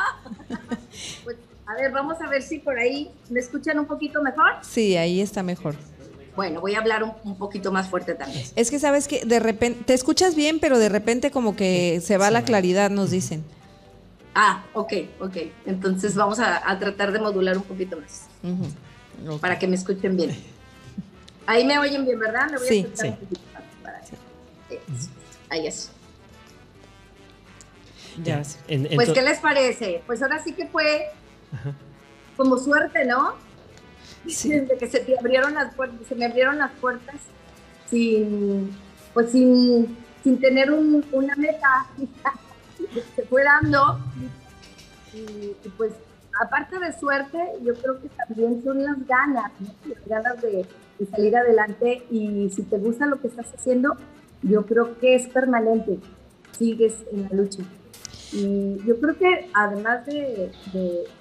[1.25, 4.53] Pues, a ver, vamos a ver si por ahí me escuchan un poquito mejor.
[4.61, 5.75] Sí, ahí está mejor.
[6.35, 8.45] Bueno, voy a hablar un, un poquito más fuerte también.
[8.55, 12.17] Es que sabes que de repente, te escuchas bien, pero de repente como que se
[12.17, 13.43] va la claridad, nos dicen.
[14.35, 15.37] Ah, ok, ok.
[15.65, 18.27] Entonces vamos a, a tratar de modular un poquito más.
[18.41, 19.27] Uh -huh.
[19.27, 19.39] okay.
[19.39, 20.35] Para que me escuchen bien.
[21.45, 22.49] Ahí me oyen bien, ¿verdad?
[22.49, 23.07] Me voy sí, a sí.
[23.09, 24.15] un poquito más para sí.
[25.49, 25.91] Ahí es.
[28.23, 28.41] Ya.
[28.67, 30.03] En pues, ¿qué les parece?
[30.05, 31.07] Pues ahora sí que fue
[31.51, 31.73] Ajá.
[32.37, 33.35] como suerte, ¿no?
[34.27, 34.49] Sí.
[34.59, 37.15] Desde que se te abrieron las puertas, se me abrieron las puertas
[37.89, 38.75] sin,
[39.13, 41.87] pues sin, sin tener un, una meta
[43.15, 43.99] se fue dando.
[45.13, 45.93] Y, pues,
[46.41, 49.69] aparte de suerte, yo creo que también son las ganas, ¿no?
[49.85, 50.65] las ganas de,
[51.11, 52.03] salir adelante.
[52.09, 53.95] Y si te gusta lo que estás haciendo,
[54.41, 55.99] yo creo que es permanente.
[56.57, 57.63] Sigues en la lucha.
[58.31, 60.51] Y yo creo que además de,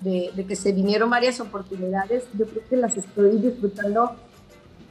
[0.01, 4.17] de, de que se vinieron varias oportunidades, yo creo que las estoy disfrutando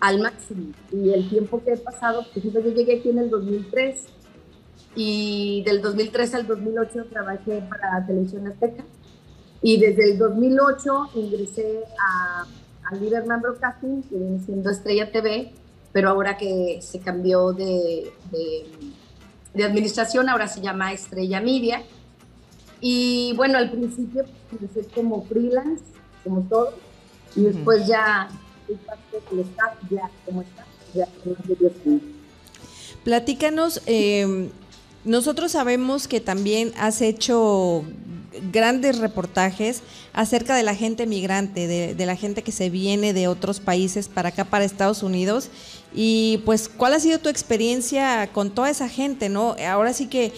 [0.01, 0.73] al máximo.
[0.91, 4.05] Y el tiempo que he pasado, por ejemplo, yo llegué aquí en el 2003
[4.95, 8.83] y del 2003 al 2008 trabajé para Televisión Azteca
[9.61, 12.45] y desde el 2008 ingresé a,
[12.83, 15.53] a Liberman Broadcasting, que viene siendo Estrella TV,
[15.91, 18.65] pero ahora que se cambió de, de,
[19.53, 21.83] de, administración, ahora se llama Estrella Media.
[22.79, 25.83] Y bueno, al principio pues, empecé como freelance,
[26.23, 26.73] como todo,
[27.35, 28.29] y después ya
[28.65, 30.43] soy parte del staff, ya como
[30.93, 32.01] ya como
[33.03, 34.49] Platícanos, eh,
[35.05, 37.83] nosotros sabemos que también has hecho
[38.51, 39.81] grandes reportajes
[40.13, 44.29] acerca de la gente migrante, de, la gente que se viene de otros países para
[44.29, 45.49] acá, para Estados Unidos.
[45.93, 49.55] Y pues, ¿cuál ha sido tu experiencia con toda esa gente, no?
[49.67, 50.31] Ahora sí que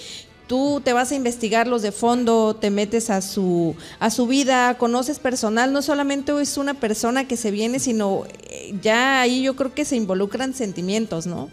[0.47, 5.19] tú te vas a investigarlos de fondo, te metes a su, a su vida, conoces
[5.19, 9.73] personal, no solamente es una persona que se viene, sino eh, ya ahí yo creo
[9.73, 11.49] que se involucran sentimientos, ¿no?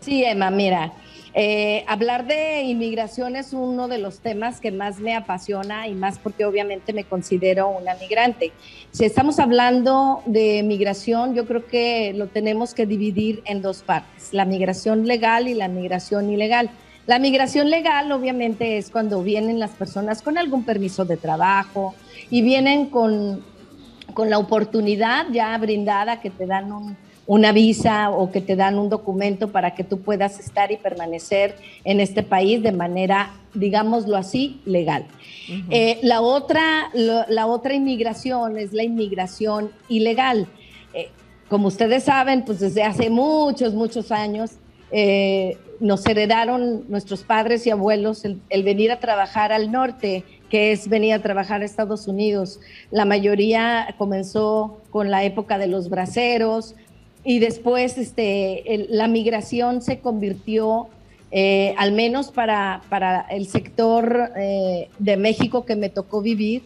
[0.00, 0.92] Sí, Emma, mira,
[1.34, 6.18] eh, hablar de inmigración es uno de los temas que más me apasiona y más
[6.18, 8.52] porque obviamente me considero una migrante.
[8.90, 14.34] Si estamos hablando de migración, yo creo que lo tenemos que dividir en dos partes,
[14.34, 16.70] la migración legal y la migración ilegal.
[17.06, 21.94] La migración legal obviamente es cuando vienen las personas con algún permiso de trabajo
[22.30, 23.42] y vienen con,
[24.12, 28.78] con la oportunidad ya brindada que te dan un, una visa o que te dan
[28.78, 34.16] un documento para que tú puedas estar y permanecer en este país de manera, digámoslo
[34.16, 35.06] así, legal.
[35.70, 40.46] Eh, la, otra, la otra inmigración es la inmigración ilegal.
[40.94, 41.10] Eh,
[41.48, 44.52] como ustedes saben, pues desde hace muchos, muchos años
[44.90, 50.86] eh, nos heredaron nuestros padres y abuelos el, venir a trabajar al norte, que es
[50.86, 52.60] venir a trabajar a Estados Unidos.
[52.90, 56.76] La mayoría comenzó con la época de los braceros
[57.24, 60.88] y después este, la migración se convirtió,
[61.30, 66.62] eh, al menos para, para el sector eh, de México que me tocó vivir,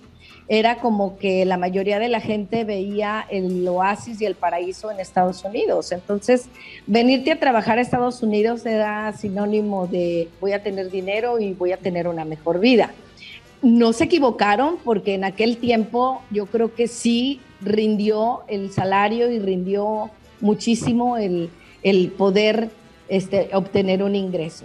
[0.49, 5.01] era como que la mayoría de la gente veía el oasis y el paraíso en
[5.01, 5.91] Estados Unidos.
[5.91, 6.47] Entonces,
[6.87, 11.73] venirte a trabajar a Estados Unidos era sinónimo de voy a tener dinero y voy
[11.73, 12.93] a tener una mejor vida.
[13.61, 19.41] No se equivocaron porque en aquel tiempo yo creo que sí rindió el salario y
[19.41, 20.11] rindió
[20.41, 21.51] muchísimo el,
[22.17, 22.71] poder
[23.09, 24.65] este, obtener un ingreso.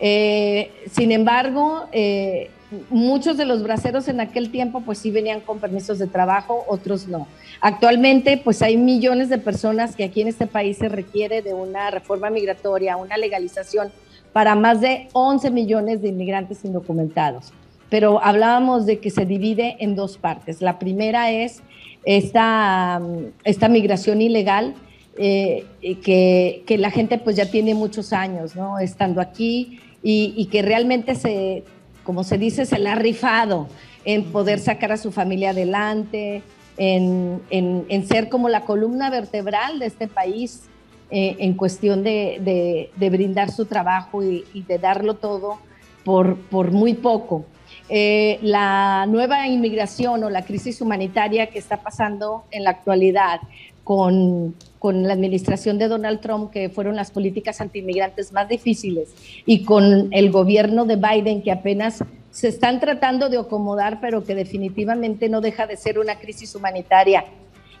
[0.00, 2.50] Eh, sin embargo, eh,
[2.90, 7.08] muchos de los braceros en aquel tiempo pues sí venían con permisos de trabajo, otros
[7.08, 7.26] no.
[7.60, 11.90] Actualmente pues hay millones de personas que aquí en este país se requiere de una
[11.90, 13.90] reforma migratoria, una legalización
[14.32, 17.52] para más de 11 millones de inmigrantes indocumentados.
[17.90, 20.60] Pero hablábamos de que se divide en dos partes.
[20.60, 21.62] La primera es
[22.04, 23.00] esta,
[23.44, 24.74] esta migración ilegal,
[25.18, 28.78] eh, que, que, la gente pues ya tiene muchos años, ¿no?
[28.78, 31.64] Estando aquí y, y que realmente se
[32.08, 33.68] como se dice, se la ha rifado
[34.06, 36.42] en poder sacar a su familia adelante,
[36.78, 40.62] en, ser como la columna vertebral de este país
[41.10, 45.58] eh, en cuestión de, brindar su trabajo y, de darlo todo
[46.02, 47.44] por, por muy poco.
[47.90, 53.40] Eh, la nueva inmigración o la crisis humanitaria que está pasando en la actualidad
[53.84, 59.14] con, con la administración de Donald Trump, que fueron las políticas antiinmigrantes más difíciles,
[59.44, 64.34] y con el gobierno de Biden, que apenas se están tratando de acomodar, pero que
[64.34, 67.24] definitivamente no deja de ser una crisis humanitaria,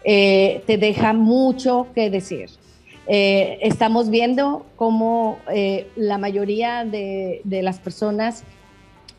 [0.04, 2.50] eh, te deja mucho que decir.
[3.06, 8.44] Eh, estamos viendo cómo eh, la mayoría de, las personas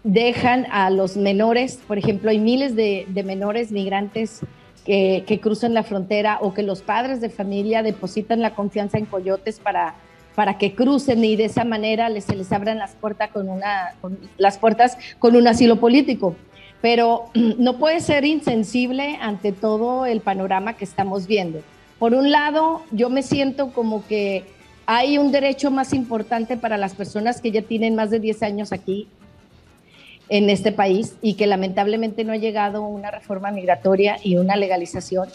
[0.04, 4.42] dejan a los menores, por ejemplo, hay miles de, de menores migrantes
[4.86, 9.60] que, cruzan la frontera o que los padres de familia depositan la confianza en coyotes
[9.60, 9.96] para,
[10.36, 13.96] para que crucen y de esa manera les, se les abran las, puertas con una,
[14.38, 16.36] las puertas con un asilo político.
[16.82, 21.62] Pero no puede ser insensible ante todo el panorama que estamos viendo.
[22.00, 24.46] Por un lado, yo me siento como que
[24.86, 28.72] hay un derecho más importante para las personas que ya tienen más de 10 años
[28.72, 29.08] aquí
[30.30, 35.28] en este país y que lamentablemente no ha llegado una reforma migratoria y una legalización.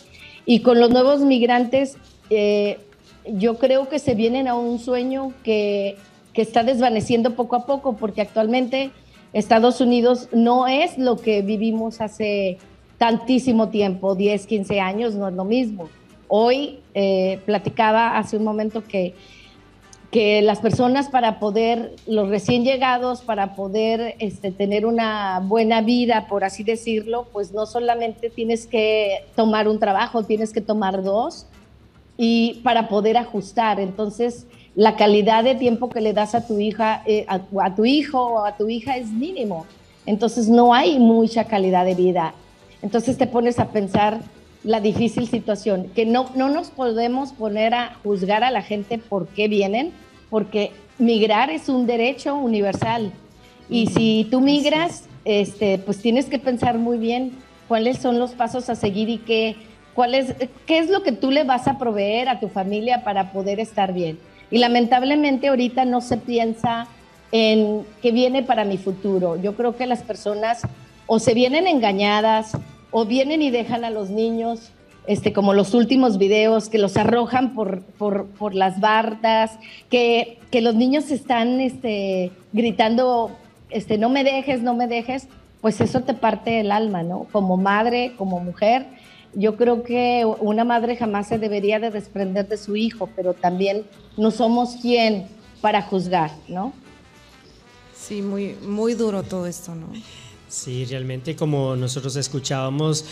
[0.46, 1.96] Y con los nuevos migrantes,
[2.30, 2.78] eh,
[3.26, 5.96] yo creo que se vienen a un sueño que,
[6.32, 8.90] que está desvaneciendo poco a poco, porque actualmente
[9.32, 12.58] Estados Unidos no es lo que vivimos hace
[12.98, 15.88] tantísimo tiempo, 10, 15 años, no es lo mismo.
[16.28, 19.14] Hoy eh, platicaba hace un momento que
[20.14, 26.28] que las personas para poder, los recién llegados, para poder este, tener una buena vida,
[26.28, 31.48] por así decirlo, pues no solamente tienes que tomar un trabajo, tienes que tomar dos
[32.16, 33.80] y para poder ajustar.
[33.80, 34.46] Entonces,
[34.76, 38.44] la calidad de tiempo que le das a tu hija, eh, a, tu hijo o
[38.44, 39.66] a tu hija es mínimo.
[40.06, 42.34] Entonces, no hay mucha calidad de vida.
[42.82, 44.20] Entonces, te pones a pensar
[44.62, 49.26] la difícil situación, que no, no nos podemos poner a juzgar a la gente por
[49.26, 49.92] qué vienen,
[50.30, 53.12] porque migrar es un derecho universal.
[53.68, 57.32] Y si tú migras, este, pues tienes que pensar muy bien
[57.68, 59.56] cuáles son los pasos a seguir y qué,
[59.94, 60.34] cuál es,
[60.66, 63.92] qué es lo que tú le vas a proveer a tu familia para poder estar
[63.92, 64.18] bien.
[64.50, 66.86] Y lamentablemente ahorita no se piensa
[67.32, 69.40] en qué viene para mi futuro.
[69.40, 70.62] Yo creo que las personas
[71.06, 72.56] o se vienen engañadas
[72.90, 74.70] o vienen y dejan a los niños
[75.06, 79.58] este, como los últimos videos que los arrojan por, por, las bardas,
[79.90, 83.30] que, que, los niños están este, gritando,
[83.70, 85.28] este, no me dejes, no me dejes,
[85.60, 87.26] pues eso te parte el alma, ¿no?
[87.32, 88.86] Como madre, como mujer,
[89.34, 93.84] yo creo que una madre jamás se debería de desprender de su hijo, pero también
[94.16, 95.26] no somos quien
[95.60, 96.72] para juzgar, ¿no?
[97.94, 99.88] Sí, muy, muy duro todo esto, ¿no?
[100.54, 103.04] Sí, realmente como nosotros escuchábamos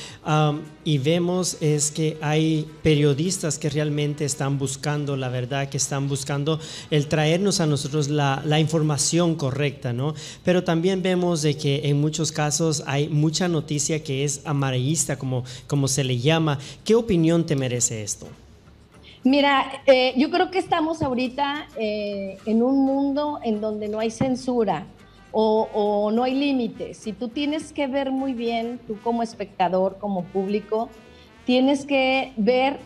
[0.84, 6.60] y vemos es que hay periodistas que realmente están buscando la verdad, que están buscando
[6.92, 10.14] el traernos a nosotros la, información correcta, ¿no?
[10.44, 15.42] Pero también vemos de que en muchos casos hay mucha noticia que es amarillista, como,
[15.66, 16.60] como se le llama.
[16.84, 18.28] ¿Qué opinión te merece esto?
[19.24, 24.12] Mira, eh, yo creo que estamos ahorita eh, en un mundo en donde no hay
[24.12, 24.86] censura
[25.32, 26.98] o, no hay límites.
[26.98, 30.90] Si tú tienes que ver muy bien, tú como espectador, como público,
[31.44, 32.78] tienes que ver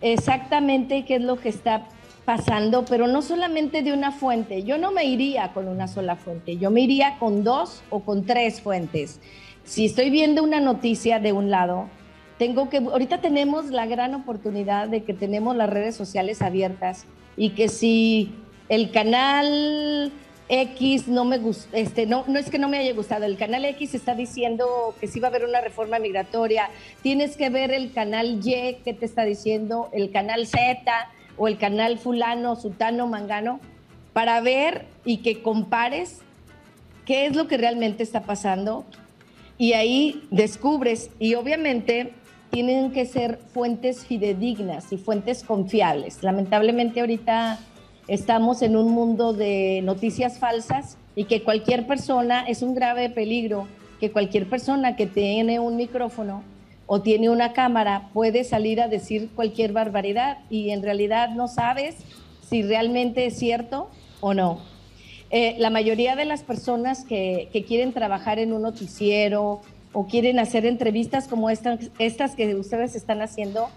[0.00, 1.88] exactamente qué es lo que está
[2.24, 4.62] pasando, pero no solamente de una fuente.
[4.62, 8.24] Yo no me iría con una sola fuente, yo me iría con dos o con
[8.24, 9.20] tres fuentes.
[9.64, 11.88] Si estoy viendo una noticia de un lado,
[12.38, 17.50] tengo que, ahorita tenemos la gran oportunidad de que tenemos las redes sociales abiertas y
[17.50, 18.32] que si
[18.68, 20.12] el canal
[20.54, 23.64] X no me gusta, este, no, no es que no me haya gustado, el canal
[23.64, 26.68] X está diciendo que sí va a haber una reforma migratoria,
[27.00, 30.82] tienes que ver el canal Y que te está diciendo, el canal Z
[31.38, 33.60] o el canal fulano, sutano, mangano,
[34.12, 36.18] para ver y que compares
[37.06, 38.84] qué es lo que realmente está pasando
[39.56, 41.08] y ahí descubres.
[41.18, 42.12] Y obviamente
[42.50, 46.22] tienen que ser fuentes fidedignas y fuentes confiables.
[46.22, 47.58] Lamentablemente ahorita
[48.08, 53.68] estamos en un mundo de noticias falsas y que cualquier persona, es un grave peligro,
[54.00, 56.42] que cualquier persona que tiene un micrófono
[56.86, 61.96] o tiene una cámara puede salir a decir cualquier barbaridad y en realidad no sabes
[62.48, 63.88] si realmente es cierto
[64.20, 64.58] o no.
[65.30, 69.62] Eh, la mayoría de las personas que, que, quieren trabajar en un noticiero
[69.92, 73.70] o quieren hacer entrevistas como estas, estas que ustedes están haciendo,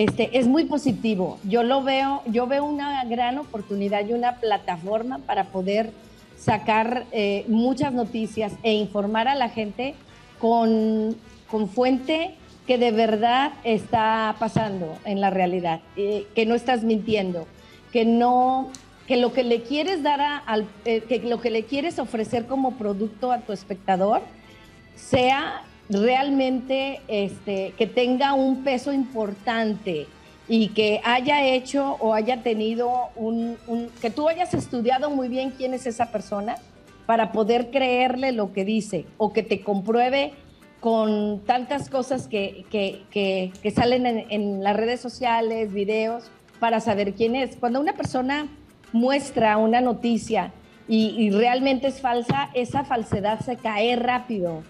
[0.00, 1.38] este, es muy positivo.
[1.44, 5.90] Yo lo veo, yo veo una gran oportunidad y una plataforma para poder
[6.38, 9.94] sacar eh, muchas noticias e informar a la gente
[10.38, 11.14] con,
[11.50, 12.30] con, fuente
[12.66, 17.46] que de verdad está pasando en la realidad, eh, que no estás mintiendo,
[17.92, 18.70] que no
[19.06, 22.78] que lo que le quieres dar al eh, que lo que le quieres ofrecer como
[22.78, 24.22] producto a tu espectador
[24.96, 30.06] sea realmente este, que tenga un peso importante
[30.48, 33.56] y que haya hecho o haya tenido un,
[34.00, 36.56] que tú hayas estudiado muy bien quién es esa persona
[37.06, 40.32] para poder creerle lo que dice o que te compruebe
[40.78, 47.36] con tantas cosas que, que, que, salen en, las redes sociales, videos, para saber quién
[47.36, 47.56] es.
[47.56, 48.48] Cuando una persona
[48.92, 50.52] muestra una noticia
[50.88, 54.62] y, y realmente es falsa, esa falsedad se cae rápido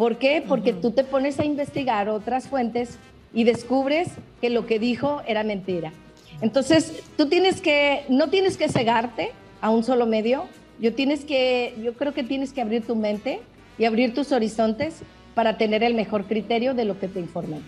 [0.00, 0.42] ¿Por qué?
[0.48, 2.96] Porque tú te pones a investigar otras fuentes
[3.34, 4.08] y descubres
[4.40, 5.92] que lo que dijo era mentira.
[6.40, 10.44] Entonces, tú tienes que, no tienes que cegarte a un solo medio,
[10.80, 13.42] yo, tienes que, yo creo que tienes que abrir tu mente
[13.76, 14.94] y abrir tus horizontes
[15.34, 17.62] para tener el mejor criterio de lo que te informen.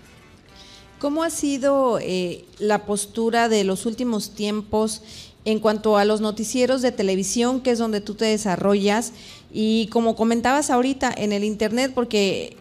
[1.01, 5.03] ¿Cómo ha sido eh, la postura de los últimos tiempos
[5.45, 9.12] en cuanto a los noticieros de televisión, que es donde tú te desarrollas,
[9.53, 12.57] y como comentabas ahorita en el Internet, porque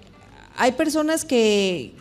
[0.57, 1.93] hay personas que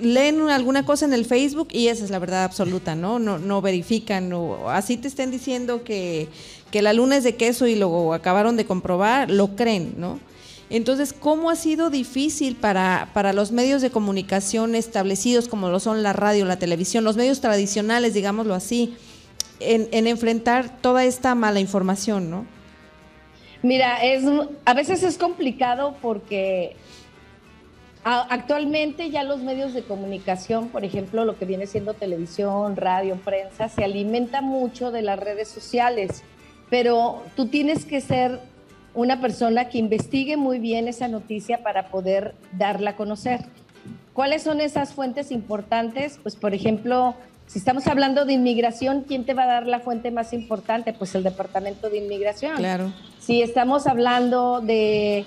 [0.00, 3.18] leen alguna cosa en el Facebook y esa es la verdad absoluta, ¿no?
[3.18, 6.28] No, no verifican, o así te estén diciendo que,
[6.70, 10.20] que la luna es de queso y luego acabaron de comprobar, lo creen, ¿no?
[10.70, 16.02] Entonces, ¿cómo ha sido difícil para, para los medios de comunicación establecidos como lo son
[16.02, 18.94] la radio, la televisión, los medios tradicionales, digámoslo así,
[19.60, 22.57] en enfrentar toda esta mala información, ¿no?
[23.62, 24.24] Mira, es,
[24.64, 26.76] a veces es complicado porque
[28.04, 33.68] actualmente ya los medios de comunicación, por ejemplo, lo que viene siendo televisión, radio, prensa,
[33.68, 36.22] se alimenta mucho de las redes sociales,
[36.70, 38.40] pero tú tienes que ser
[38.94, 43.44] una persona que investigue muy bien esa noticia para poder darla a conocer.
[44.12, 46.18] ¿Cuáles son esas fuentes importantes?
[46.22, 47.14] Pues, por ejemplo,
[47.48, 50.92] si estamos hablando de inmigración, ¿quién te va a dar la fuente más importante?
[50.92, 52.56] Pues el Departamento de Inmigración.
[52.56, 52.92] Claro.
[53.18, 55.24] Si estamos hablando de,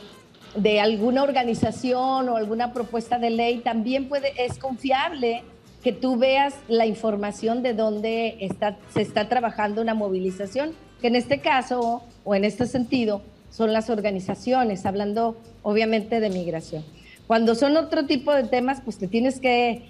[0.79, 5.43] alguna organización o alguna propuesta de ley, también puede, es confiable
[5.83, 11.15] que tú veas la información de dónde está, se está trabajando una movilización, que en
[11.15, 16.83] este caso o en este sentido son las organizaciones, hablando obviamente de migración.
[17.25, 19.81] Cuando son otro tipo de temas, pues te tienes que,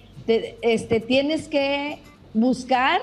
[0.62, 2.00] este, tienes que
[2.34, 3.02] buscar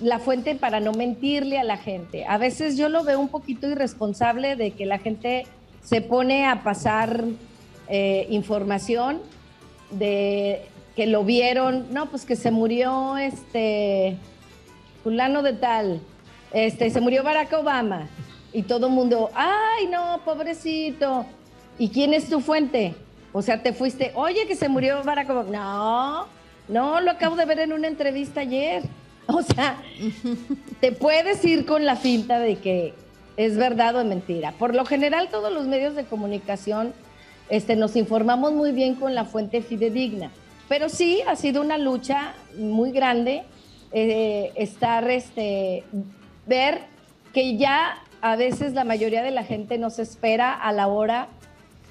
[0.00, 2.24] la fuente para no mentirle a la gente.
[2.26, 5.46] A veces yo lo veo un poquito irresponsable de que la gente
[5.82, 7.24] se pone a pasar
[7.88, 9.20] eh, información
[9.90, 10.62] de
[10.94, 14.16] que lo vieron, no, pues que se murió este
[15.02, 16.00] fulano de tal,
[16.52, 18.08] este, se murió Barack Obama
[18.52, 21.24] y todo el mundo, ay no, pobrecito.
[21.78, 22.94] ¿Y quién es tu fuente?
[23.32, 25.50] O sea, te fuiste, oye, que se murió Barack Obama.
[25.50, 26.26] No,
[26.68, 28.82] no, lo acabo de ver en una entrevista ayer.
[29.30, 29.76] O sea,
[30.80, 32.94] te puedes ir con la finta de que
[33.36, 34.52] es verdad o es mentira.
[34.52, 36.94] Por lo general, todos los medios de comunicación
[37.50, 40.30] este, nos informamos muy bien con la fuente fidedigna.
[40.66, 43.42] Pero sí, ha sido una lucha muy grande
[43.92, 45.84] eh, estar, este,
[46.46, 46.80] ver
[47.34, 51.28] que ya a veces la mayoría de la gente nos espera a la hora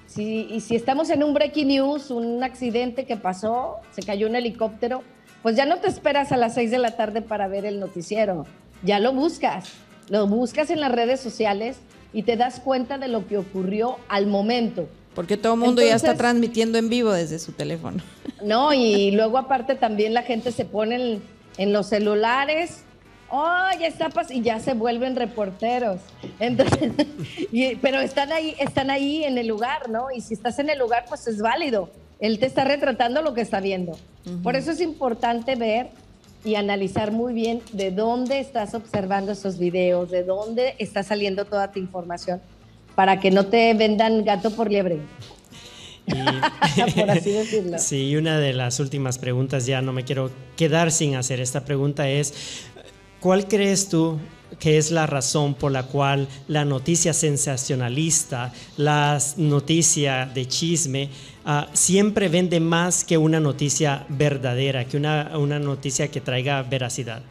[0.07, 4.35] si, y si estamos en un breaking news, un accidente que pasó, se cayó un
[4.35, 5.03] helicóptero,
[5.43, 8.45] pues ya no te esperas a las 6 de la tarde para ver el noticiero,
[8.83, 9.69] ya lo buscas,
[10.09, 11.77] lo buscas en las redes sociales
[12.13, 14.87] y te das cuenta de lo que ocurrió al momento.
[15.13, 18.01] Porque todo el mundo ya está transmitiendo en vivo desde su teléfono.
[18.43, 21.21] No, y luego aparte también la gente se pone en,
[21.57, 22.83] en los celulares
[23.29, 26.01] oh, ya está y ya se vuelven reporteros.
[26.39, 26.91] Entonces,
[27.81, 30.11] pero están ahí, están ahí en el lugar, ¿no?
[30.11, 31.89] Y si estás en el lugar, pues es válido.
[32.19, 33.97] Él te está retratando lo que está viendo.
[34.43, 35.89] Por eso es importante ver
[36.43, 41.71] y analizar muy bien de dónde estás observando esos videos, de dónde está saliendo toda
[41.71, 42.41] tu información,
[42.95, 44.99] para que no te vendan gato por liebre.
[46.95, 47.77] por así decirlo.
[47.79, 52.09] Sí, una de las últimas preguntas, ya no me quiero quedar sin hacer esta pregunta,
[52.09, 52.33] es
[53.27, 54.19] ¿Cuál crees tú
[54.57, 61.09] que es la razón por la cual la noticia sensacionalista, la noticia de chisme,
[61.43, 67.21] ah, siempre vende más que una noticia verdadera, que una, una noticia que traiga veracidad?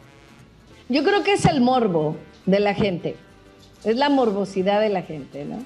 [0.87, 3.15] Yo creo que es el morbo de la gente,
[3.83, 5.63] es la morbosidad de la gente, ¿no?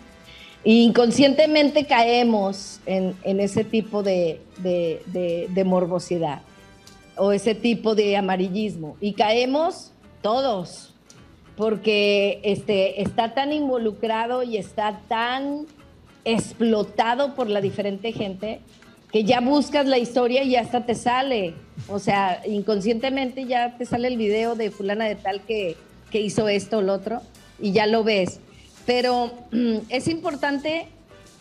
[0.63, 6.41] inconscientemente caemos en, ese tipo de, de morbosidad
[7.17, 9.91] o ese tipo de amarillismo y caemos
[10.21, 10.93] todos,
[11.55, 15.65] porque este, está tan involucrado y está tan
[16.23, 18.61] explotado por la diferente gente
[19.11, 21.53] que ya buscas la historia y hasta te sale.
[21.89, 25.75] O sea, inconscientemente ya te sale el video de fulana de tal que,
[26.09, 27.21] que hizo esto o lo otro
[27.59, 28.39] y ya lo ves.
[28.85, 29.31] Pero
[29.89, 30.87] es importante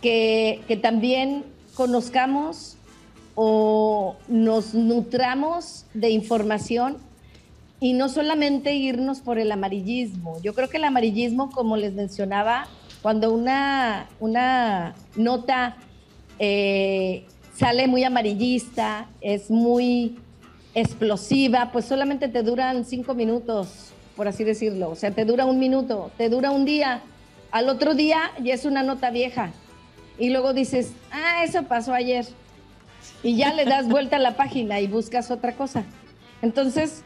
[0.02, 2.76] que, que también conozcamos
[3.36, 6.98] o nos nutramos de información
[7.80, 10.40] y no solamente irnos por el amarillismo.
[10.42, 12.66] Yo creo que el amarillismo, como les mencionaba,
[13.00, 15.76] cuando una, una nota
[16.38, 17.24] eh,
[17.56, 20.18] sale muy amarillista, es muy
[20.74, 24.90] explosiva, pues solamente te duran cinco minutos, por así decirlo.
[24.90, 27.00] O sea, te dura un minuto, te dura un día.
[27.50, 29.52] Al otro día ya es una nota vieja.
[30.18, 32.26] Y luego dices, ah, eso pasó ayer.
[33.22, 35.84] Y ya le das vuelta a la página y buscas otra cosa.
[36.42, 37.02] Entonces,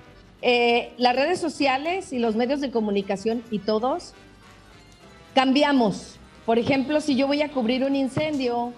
[0.47, 4.13] eh, las redes sociales y los medios de comunicación y todos
[5.35, 6.17] cambiamos.
[6.45, 8.75] Por ejemplo, si yo voy a cubrir un incendio,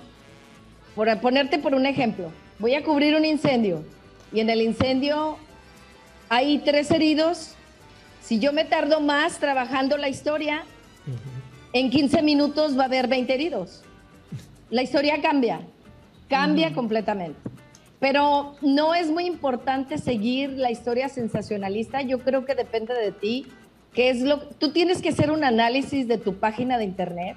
[0.95, 3.83] por ponerte por un ejemplo, voy a cubrir un incendio
[4.33, 5.39] y en el incendio
[6.29, 7.57] hay tres heridos.
[8.23, 10.63] Si yo me tardo más trabajando la historia,
[11.73, 13.83] en 15 minutos va a haber 20 heridos.
[14.71, 15.63] La historia cambia,
[16.29, 17.41] cambia completamente.
[17.99, 22.03] Pero no es muy importante seguir la historia sensacionalista.
[22.03, 23.47] Yo creo que depende de ti.
[23.95, 27.37] ¿Qué es lo, tú tienes que hacer un análisis de tu página de internet,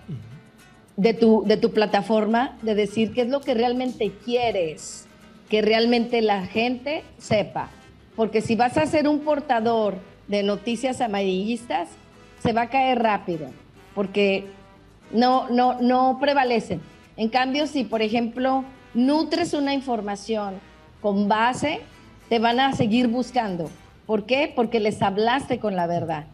[0.98, 5.08] de tu, de tu plataforma, de decir qué es lo que realmente quieres
[5.50, 7.70] que realmente la gente sepa.
[8.16, 9.96] Porque si vas a ser un portador
[10.28, 11.90] de noticias amarillistas,
[12.40, 13.48] se va a caer rápido,
[13.96, 14.46] porque
[15.12, 16.82] no, no, no prevalecen.
[17.18, 20.56] En cambio, si por ejemplo nutres una información
[21.02, 21.82] con base,
[22.30, 23.70] te van a seguir buscando.
[24.06, 24.52] ¿Por qué?
[24.56, 26.26] Porque les hablaste con la verdad.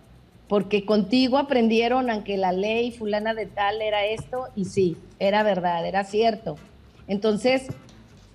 [0.47, 5.85] Porque contigo aprendieron aunque la ley fulana de tal era esto y sí, era verdad,
[5.85, 6.55] era cierto.
[7.07, 7.67] Entonces,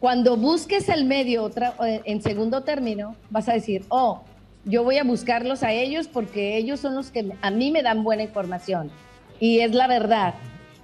[0.00, 4.22] cuando busques el medio otra, en segundo término, vas a decir, oh,
[4.64, 8.02] yo voy a buscarlos a ellos porque ellos son los que a mí me dan
[8.02, 8.90] buena información.
[9.38, 10.34] Y es la verdad.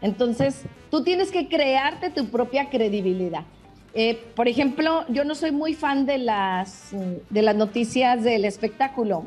[0.00, 3.44] Entonces, tú tienes que crearte tu propia credibilidad.
[3.94, 6.90] Eh, por ejemplo, yo no soy muy fan de las,
[7.30, 9.24] de las noticias del espectáculo.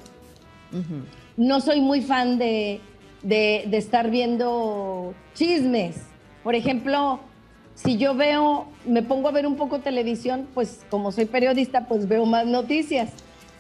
[1.38, 2.80] No soy muy fan de,
[3.24, 6.03] de, estar viendo chismes.
[6.43, 7.20] Por ejemplo,
[7.74, 12.07] si yo veo, me pongo a ver un poco televisión, pues como soy periodista, pues
[12.07, 13.12] veo más noticias.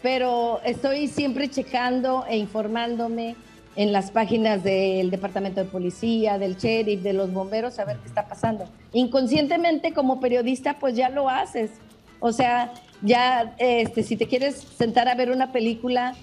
[0.03, 3.35] Pero estoy siempre checando e informándome
[3.75, 8.07] en las páginas del departamento de policía, del sheriff, de los bomberos, a ver qué
[8.07, 8.65] está pasando.
[8.93, 11.71] Inconscientemente como periodista, pues ya lo haces.
[12.19, 16.15] O sea, ya este, si te quieres sentar a ver una película,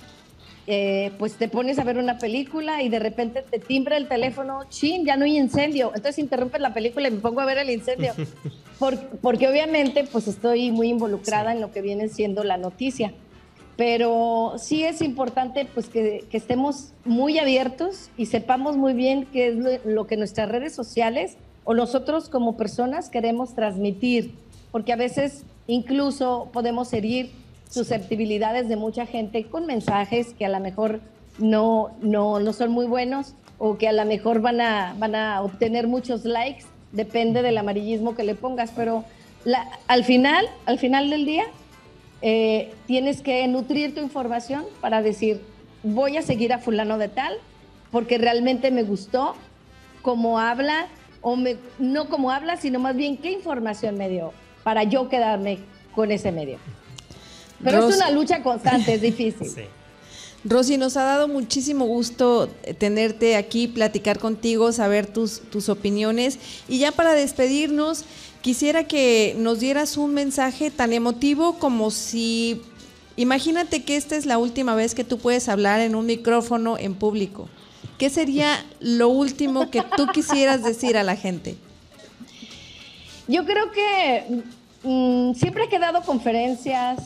[0.69, 4.65] eh, pues te pones a ver una película y de repente te timbra el teléfono,
[4.69, 5.93] chin, ya no hay incendio.
[5.95, 8.13] Entonces interrumpes la película y me pongo a ver el incendio.
[9.23, 13.13] porque obviamente pues estoy muy involucrada en lo que viene siendo la noticia.
[13.77, 19.85] Pero sí es importante pues que, estemos muy abiertos y sepamos muy bien qué es
[19.85, 24.35] lo que nuestras redes sociales o nosotros como personas queremos transmitir,
[24.71, 27.31] porque a veces incluso podemos herir
[27.69, 31.01] susceptibilidades de mucha gente con mensajes que a lo mejor
[31.39, 35.43] no, no, no son muy buenos o que a lo mejor van a, van a
[35.43, 39.05] obtener muchos likes, depende del amarillismo que le pongas, pero
[39.45, 41.45] la, al final, al final del día,
[42.23, 45.43] eh, tienes que nutrir tu información para decir,
[45.83, 47.35] voy a seguir a fulano de tal,
[47.91, 49.35] porque realmente me gustó
[50.03, 50.89] cómo habla,
[51.21, 55.59] o me, no cómo habla, sino más bien qué información me dio, para yo quedarme
[55.95, 56.59] con ese medio.
[57.63, 59.49] Pero es una lucha constante, es difícil.
[59.57, 59.63] Sí.
[60.49, 62.49] Rosy, nos ha dado muchísimo gusto
[62.79, 66.39] tenerte aquí, platicar contigo, saber tus, tus opiniones.
[66.69, 68.05] Y ya para despedirnos,
[68.47, 72.63] quisiera que nos dieras un mensaje tan emotivo como si,
[73.17, 76.95] imagínate que esta es la última vez que tú puedes hablar en un micrófono en
[76.95, 77.49] público.
[77.99, 81.57] ¿Qué sería lo último que tú quisieras decir a la gente?
[83.27, 84.45] Yo creo que
[84.85, 87.01] mm, siempre he dado conferencias,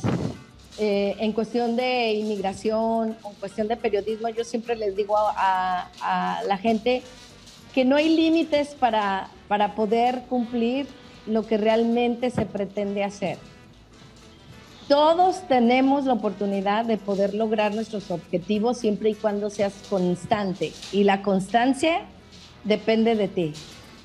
[0.79, 5.89] eh, en cuestión de inmigración, en cuestión de periodismo, yo siempre les digo a,
[6.47, 7.03] la gente
[7.73, 11.00] que no hay límites para, para poder cumplir
[11.31, 13.39] lo que realmente se pretende hacer.
[14.89, 20.73] Todos tenemos la oportunidad de poder lograr nuestros objetivos siempre y cuando seas constante.
[20.91, 22.03] Y la constancia
[22.65, 23.53] depende de ti.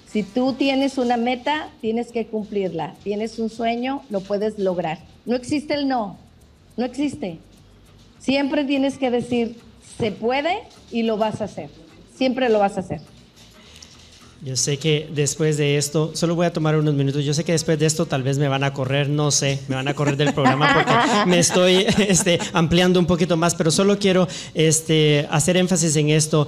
[0.06, 2.94] Si tú tienes una meta, tienes que cumplirla.
[3.04, 5.00] Tienes un sueño, lo puedes lograr.
[5.26, 6.18] No existe el no,
[6.78, 7.40] no existe.
[8.20, 9.58] Siempre tienes que decir,
[9.98, 10.60] se puede
[10.92, 11.70] y lo vas a hacer.
[12.16, 13.02] Siempre lo vas a hacer.
[14.46, 17.54] Yo sé que después de esto, solo voy a tomar unos minutos, yo sé que
[17.54, 20.18] después de esto tal vez me van a correr, no sé, me van a correr
[20.18, 20.92] del programa porque
[21.26, 26.48] me estoy este, ampliando un poquito más, pero solo quiero este, hacer énfasis en esto.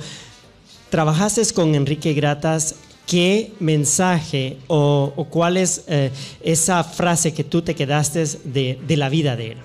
[0.92, 2.76] Trabajaste con Enrique Gratas,
[3.08, 6.12] ¿qué mensaje o, cuál es eh,
[6.44, 9.58] esa frase que tú te quedaste de, de la vida de él?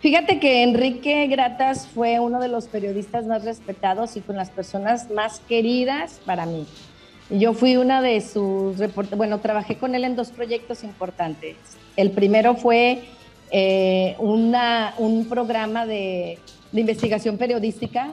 [0.00, 5.10] Fíjate que Enrique Gratas fue uno de los periodistas más respetados y con las personas
[5.10, 6.64] más queridas para mí.
[7.30, 11.56] Yo fui una de sus reporteros, bueno, trabajé con él en dos proyectos importantes.
[11.96, 13.02] El primero fue
[13.50, 16.38] eh, una, un programa de,
[16.70, 18.12] de investigación periodística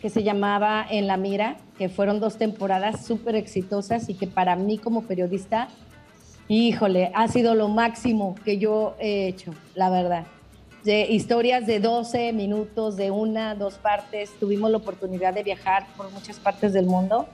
[0.00, 4.54] que se llamaba En la Mira, que fueron dos temporadas súper exitosas y que para
[4.54, 5.66] mí como periodista,
[6.46, 10.24] híjole, ha sido lo máximo que yo he hecho, la verdad
[10.84, 14.30] de historias de 12 minutos, de una, dos partes.
[14.38, 17.26] Tuvimos la oportunidad de viajar por muchas partes del mundo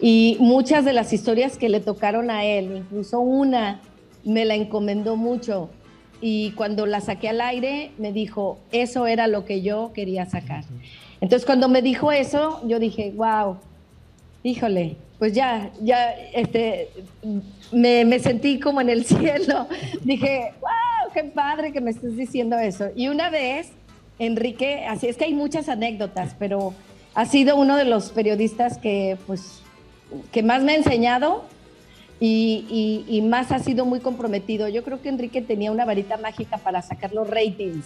[0.00, 3.80] y muchas de las historias que le tocaron a él, incluso una,
[4.24, 5.70] me la encomendó mucho.
[6.20, 10.64] Y cuando la saqué al aire, me dijo, eso era lo que yo quería sacar.
[11.20, 13.56] Entonces, cuando me dijo eso, yo dije, wow,
[14.42, 16.88] híjole, pues ya, ya, este,
[17.72, 19.68] me, me sentí como en el cielo.
[20.02, 22.88] dije, wow qué padre que me estés diciendo eso.
[22.94, 23.70] Y una vez,
[24.18, 26.74] Enrique, así es que hay muchas anécdotas, pero
[27.14, 29.62] ha sido uno de los periodistas que, pues,
[30.32, 31.44] que más me ha enseñado
[32.20, 34.68] y, y, más ha sido muy comprometido.
[34.68, 37.84] Yo creo que Enrique tenía una varita mágica para sacar los ratings,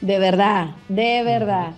[0.00, 1.72] de verdad, de verdad.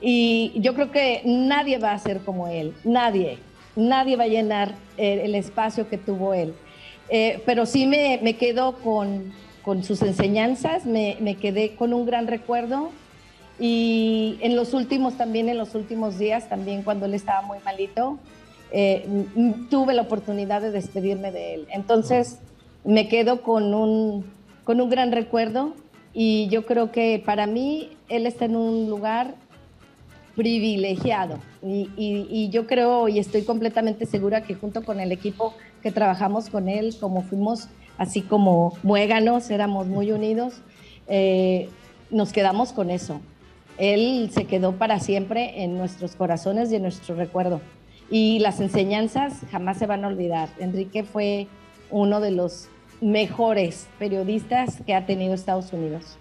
[0.00, 3.38] Y yo creo que nadie va a ser como él, nadie,
[3.76, 6.54] nadie va a llenar el, espacio que tuvo él.
[7.10, 12.06] Eh, pero sí me, me quedo con, con sus enseñanzas, me, me, quedé con un
[12.06, 12.90] gran recuerdo.
[13.60, 18.18] Y en los últimos también, en los últimos días, también cuando él estaba muy malito,
[18.70, 19.06] eh,
[19.70, 21.66] tuve la oportunidad de despedirme de él.
[21.72, 22.38] Entonces
[22.84, 24.24] me quedo con un,
[24.64, 25.74] con un gran recuerdo
[26.12, 29.34] y yo creo que para mí él está en un lugar
[30.34, 35.52] privilegiado y, y, y, yo creo y estoy completamente segura que junto con el equipo
[35.82, 40.62] que trabajamos con él, como fuimos así como muéganos, éramos muy unidos,
[41.08, 41.68] eh,
[42.10, 43.20] nos quedamos con eso.
[43.76, 47.60] Él se quedó para siempre en nuestros corazones y en nuestro recuerdo.
[48.10, 50.48] Y las enseñanzas jamás se van a olvidar.
[50.58, 51.46] Enrique fue
[51.90, 52.68] uno de los
[53.00, 56.18] mejores periodistas que ha tenido Estados Unidos.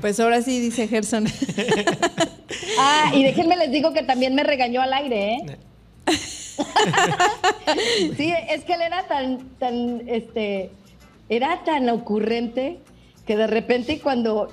[0.00, 1.26] Pues ahora sí, dice Gerson.
[2.78, 5.58] ah, y déjenme les digo que también me regañó al aire, ¿eh?
[8.16, 10.70] sí, es que él era tan, tan, este,
[11.28, 12.78] era tan ocurrente
[13.26, 14.50] que de repente cuando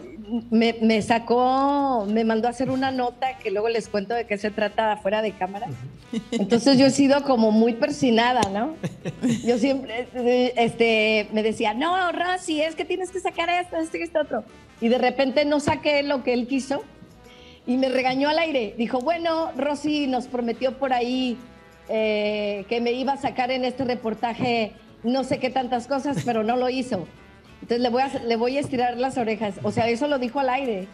[0.49, 4.37] me, me, sacó, me mandó a hacer una nota que luego les cuento de qué
[4.37, 5.67] se trata fuera de cámara.
[6.31, 8.75] Entonces yo he sido como muy persinada, ¿no?
[9.45, 10.07] Yo siempre,
[10.55, 14.43] este, me decía, no, Rosy, es que tienes que sacar esto, esto y esto otro.
[14.79, 16.83] Y de repente no saqué lo que él quiso
[17.65, 18.75] y me regañó al aire.
[18.77, 21.37] Dijo, bueno, Rosy nos prometió por ahí
[21.89, 26.43] eh, que me iba a sacar en este reportaje no sé qué tantas cosas, pero
[26.43, 27.07] no lo hizo.
[27.63, 29.55] Entonces le voy, a, le voy a estirar las orejas.
[29.63, 30.89] O sea, eso lo dijo al aire.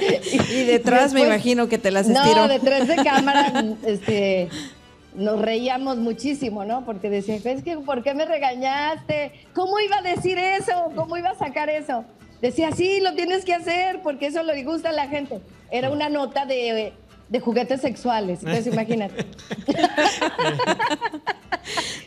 [0.50, 2.34] y, detrás me imagino que te las estiró.
[2.34, 3.52] No, detrás de cámara
[3.86, 4.48] este,
[5.14, 6.84] nos reíamos muchísimo, ¿no?
[6.84, 9.30] Porque decía, es que ¿por qué me regañaste?
[9.54, 10.90] ¿Cómo iba a decir eso?
[10.96, 12.04] ¿Cómo iba a sacar eso?
[12.40, 15.40] Decía, sí, lo tienes que hacer porque eso le gusta a la gente.
[15.70, 16.92] Era una nota de,
[17.28, 19.26] de juguetes sexuales, entonces imagínate.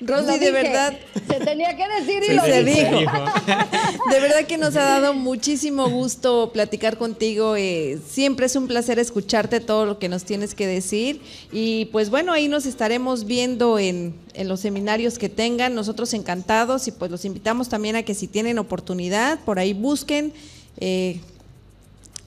[0.02, 0.94] Rosy, de verdad.
[1.28, 2.98] Se tenía que decir y lo se dijo.
[4.10, 7.56] De verdad que nos ha dado muchísimo gusto platicar contigo.
[7.56, 11.22] Eh, siempre es un placer escucharte todo lo que nos tienes que decir.
[11.52, 15.74] Y pues bueno, ahí nos estaremos viendo en, los seminarios que tengan.
[15.76, 20.34] Nosotros encantados y pues los invitamos también a que si tienen oportunidad, por ahí busquen.
[20.78, 21.20] Eh,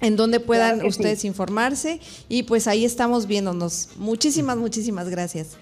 [0.01, 3.91] en donde puedan ustedes informarse y pues ahí estamos viéndonos.
[3.97, 5.57] Muchísimas, muchísimas gracias.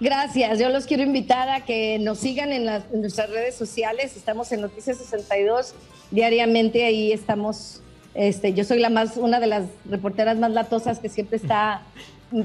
[0.00, 0.58] Gracias.
[0.58, 2.64] Yo los quiero invitar a que nos sigan en,
[3.00, 4.16] nuestras redes sociales.
[4.16, 5.74] Estamos en Noticias 62
[6.10, 6.84] diariamente.
[6.84, 7.80] Ahí estamos.
[8.14, 11.82] Este, yo soy la más, una de las reporteras más latosas que siempre está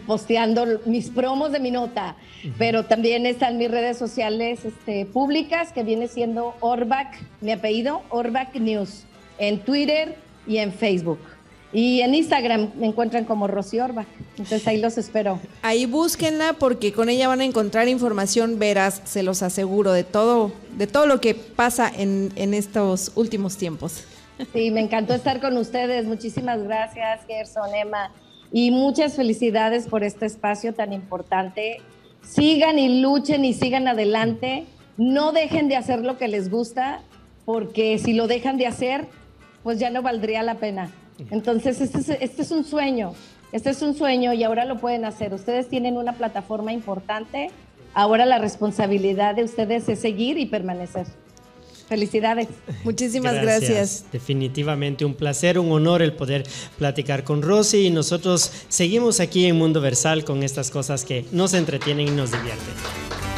[0.05, 2.15] posteando mis promos de mi nota.
[2.59, 8.53] Pero también están mis redes sociales este, públicas, que viene siendo Orbac, mi apellido, Orbac
[8.55, 9.05] News,
[9.39, 10.15] en Twitter
[10.47, 11.19] y en Facebook.
[11.73, 14.05] Y en Instagram me encuentran como Rosy Orba.
[14.31, 15.39] Entonces ahí los espero.
[15.61, 20.51] Ahí búsquenla porque con ella van a encontrar información veraz, se los aseguro, de todo,
[20.77, 24.05] de todo lo que pasa en, en estos últimos tiempos.
[24.53, 26.05] Sí, me encantó estar con ustedes.
[26.05, 28.11] Muchísimas gracias, Gerson, Emma.
[28.51, 31.81] Y muchas felicidades por este espacio tan importante.
[32.21, 34.65] Sigan y luchen y sigan adelante.
[34.95, 37.01] No dejen de hacer lo que les gusta,
[37.45, 39.07] porque si lo dejan de hacer,
[39.67, 40.91] pues ya no valdría la pena.
[41.29, 43.11] Entonces, este es, este es un sueño,
[43.51, 45.33] este es un sueño y ahora lo pueden hacer.
[45.33, 47.49] Ustedes tienen una plataforma importante,
[47.93, 51.05] ahora la responsabilidad de ustedes es seguir y permanecer.
[51.89, 52.47] Felicidades.
[52.85, 54.05] Muchísimas gracias.
[54.09, 56.45] Definitivamente un placer, un honor el poder
[56.77, 61.53] platicar con Rosy y nosotros seguimos aquí en Mundo Versal con estas cosas que nos
[61.53, 63.36] entretienen y nos divierten.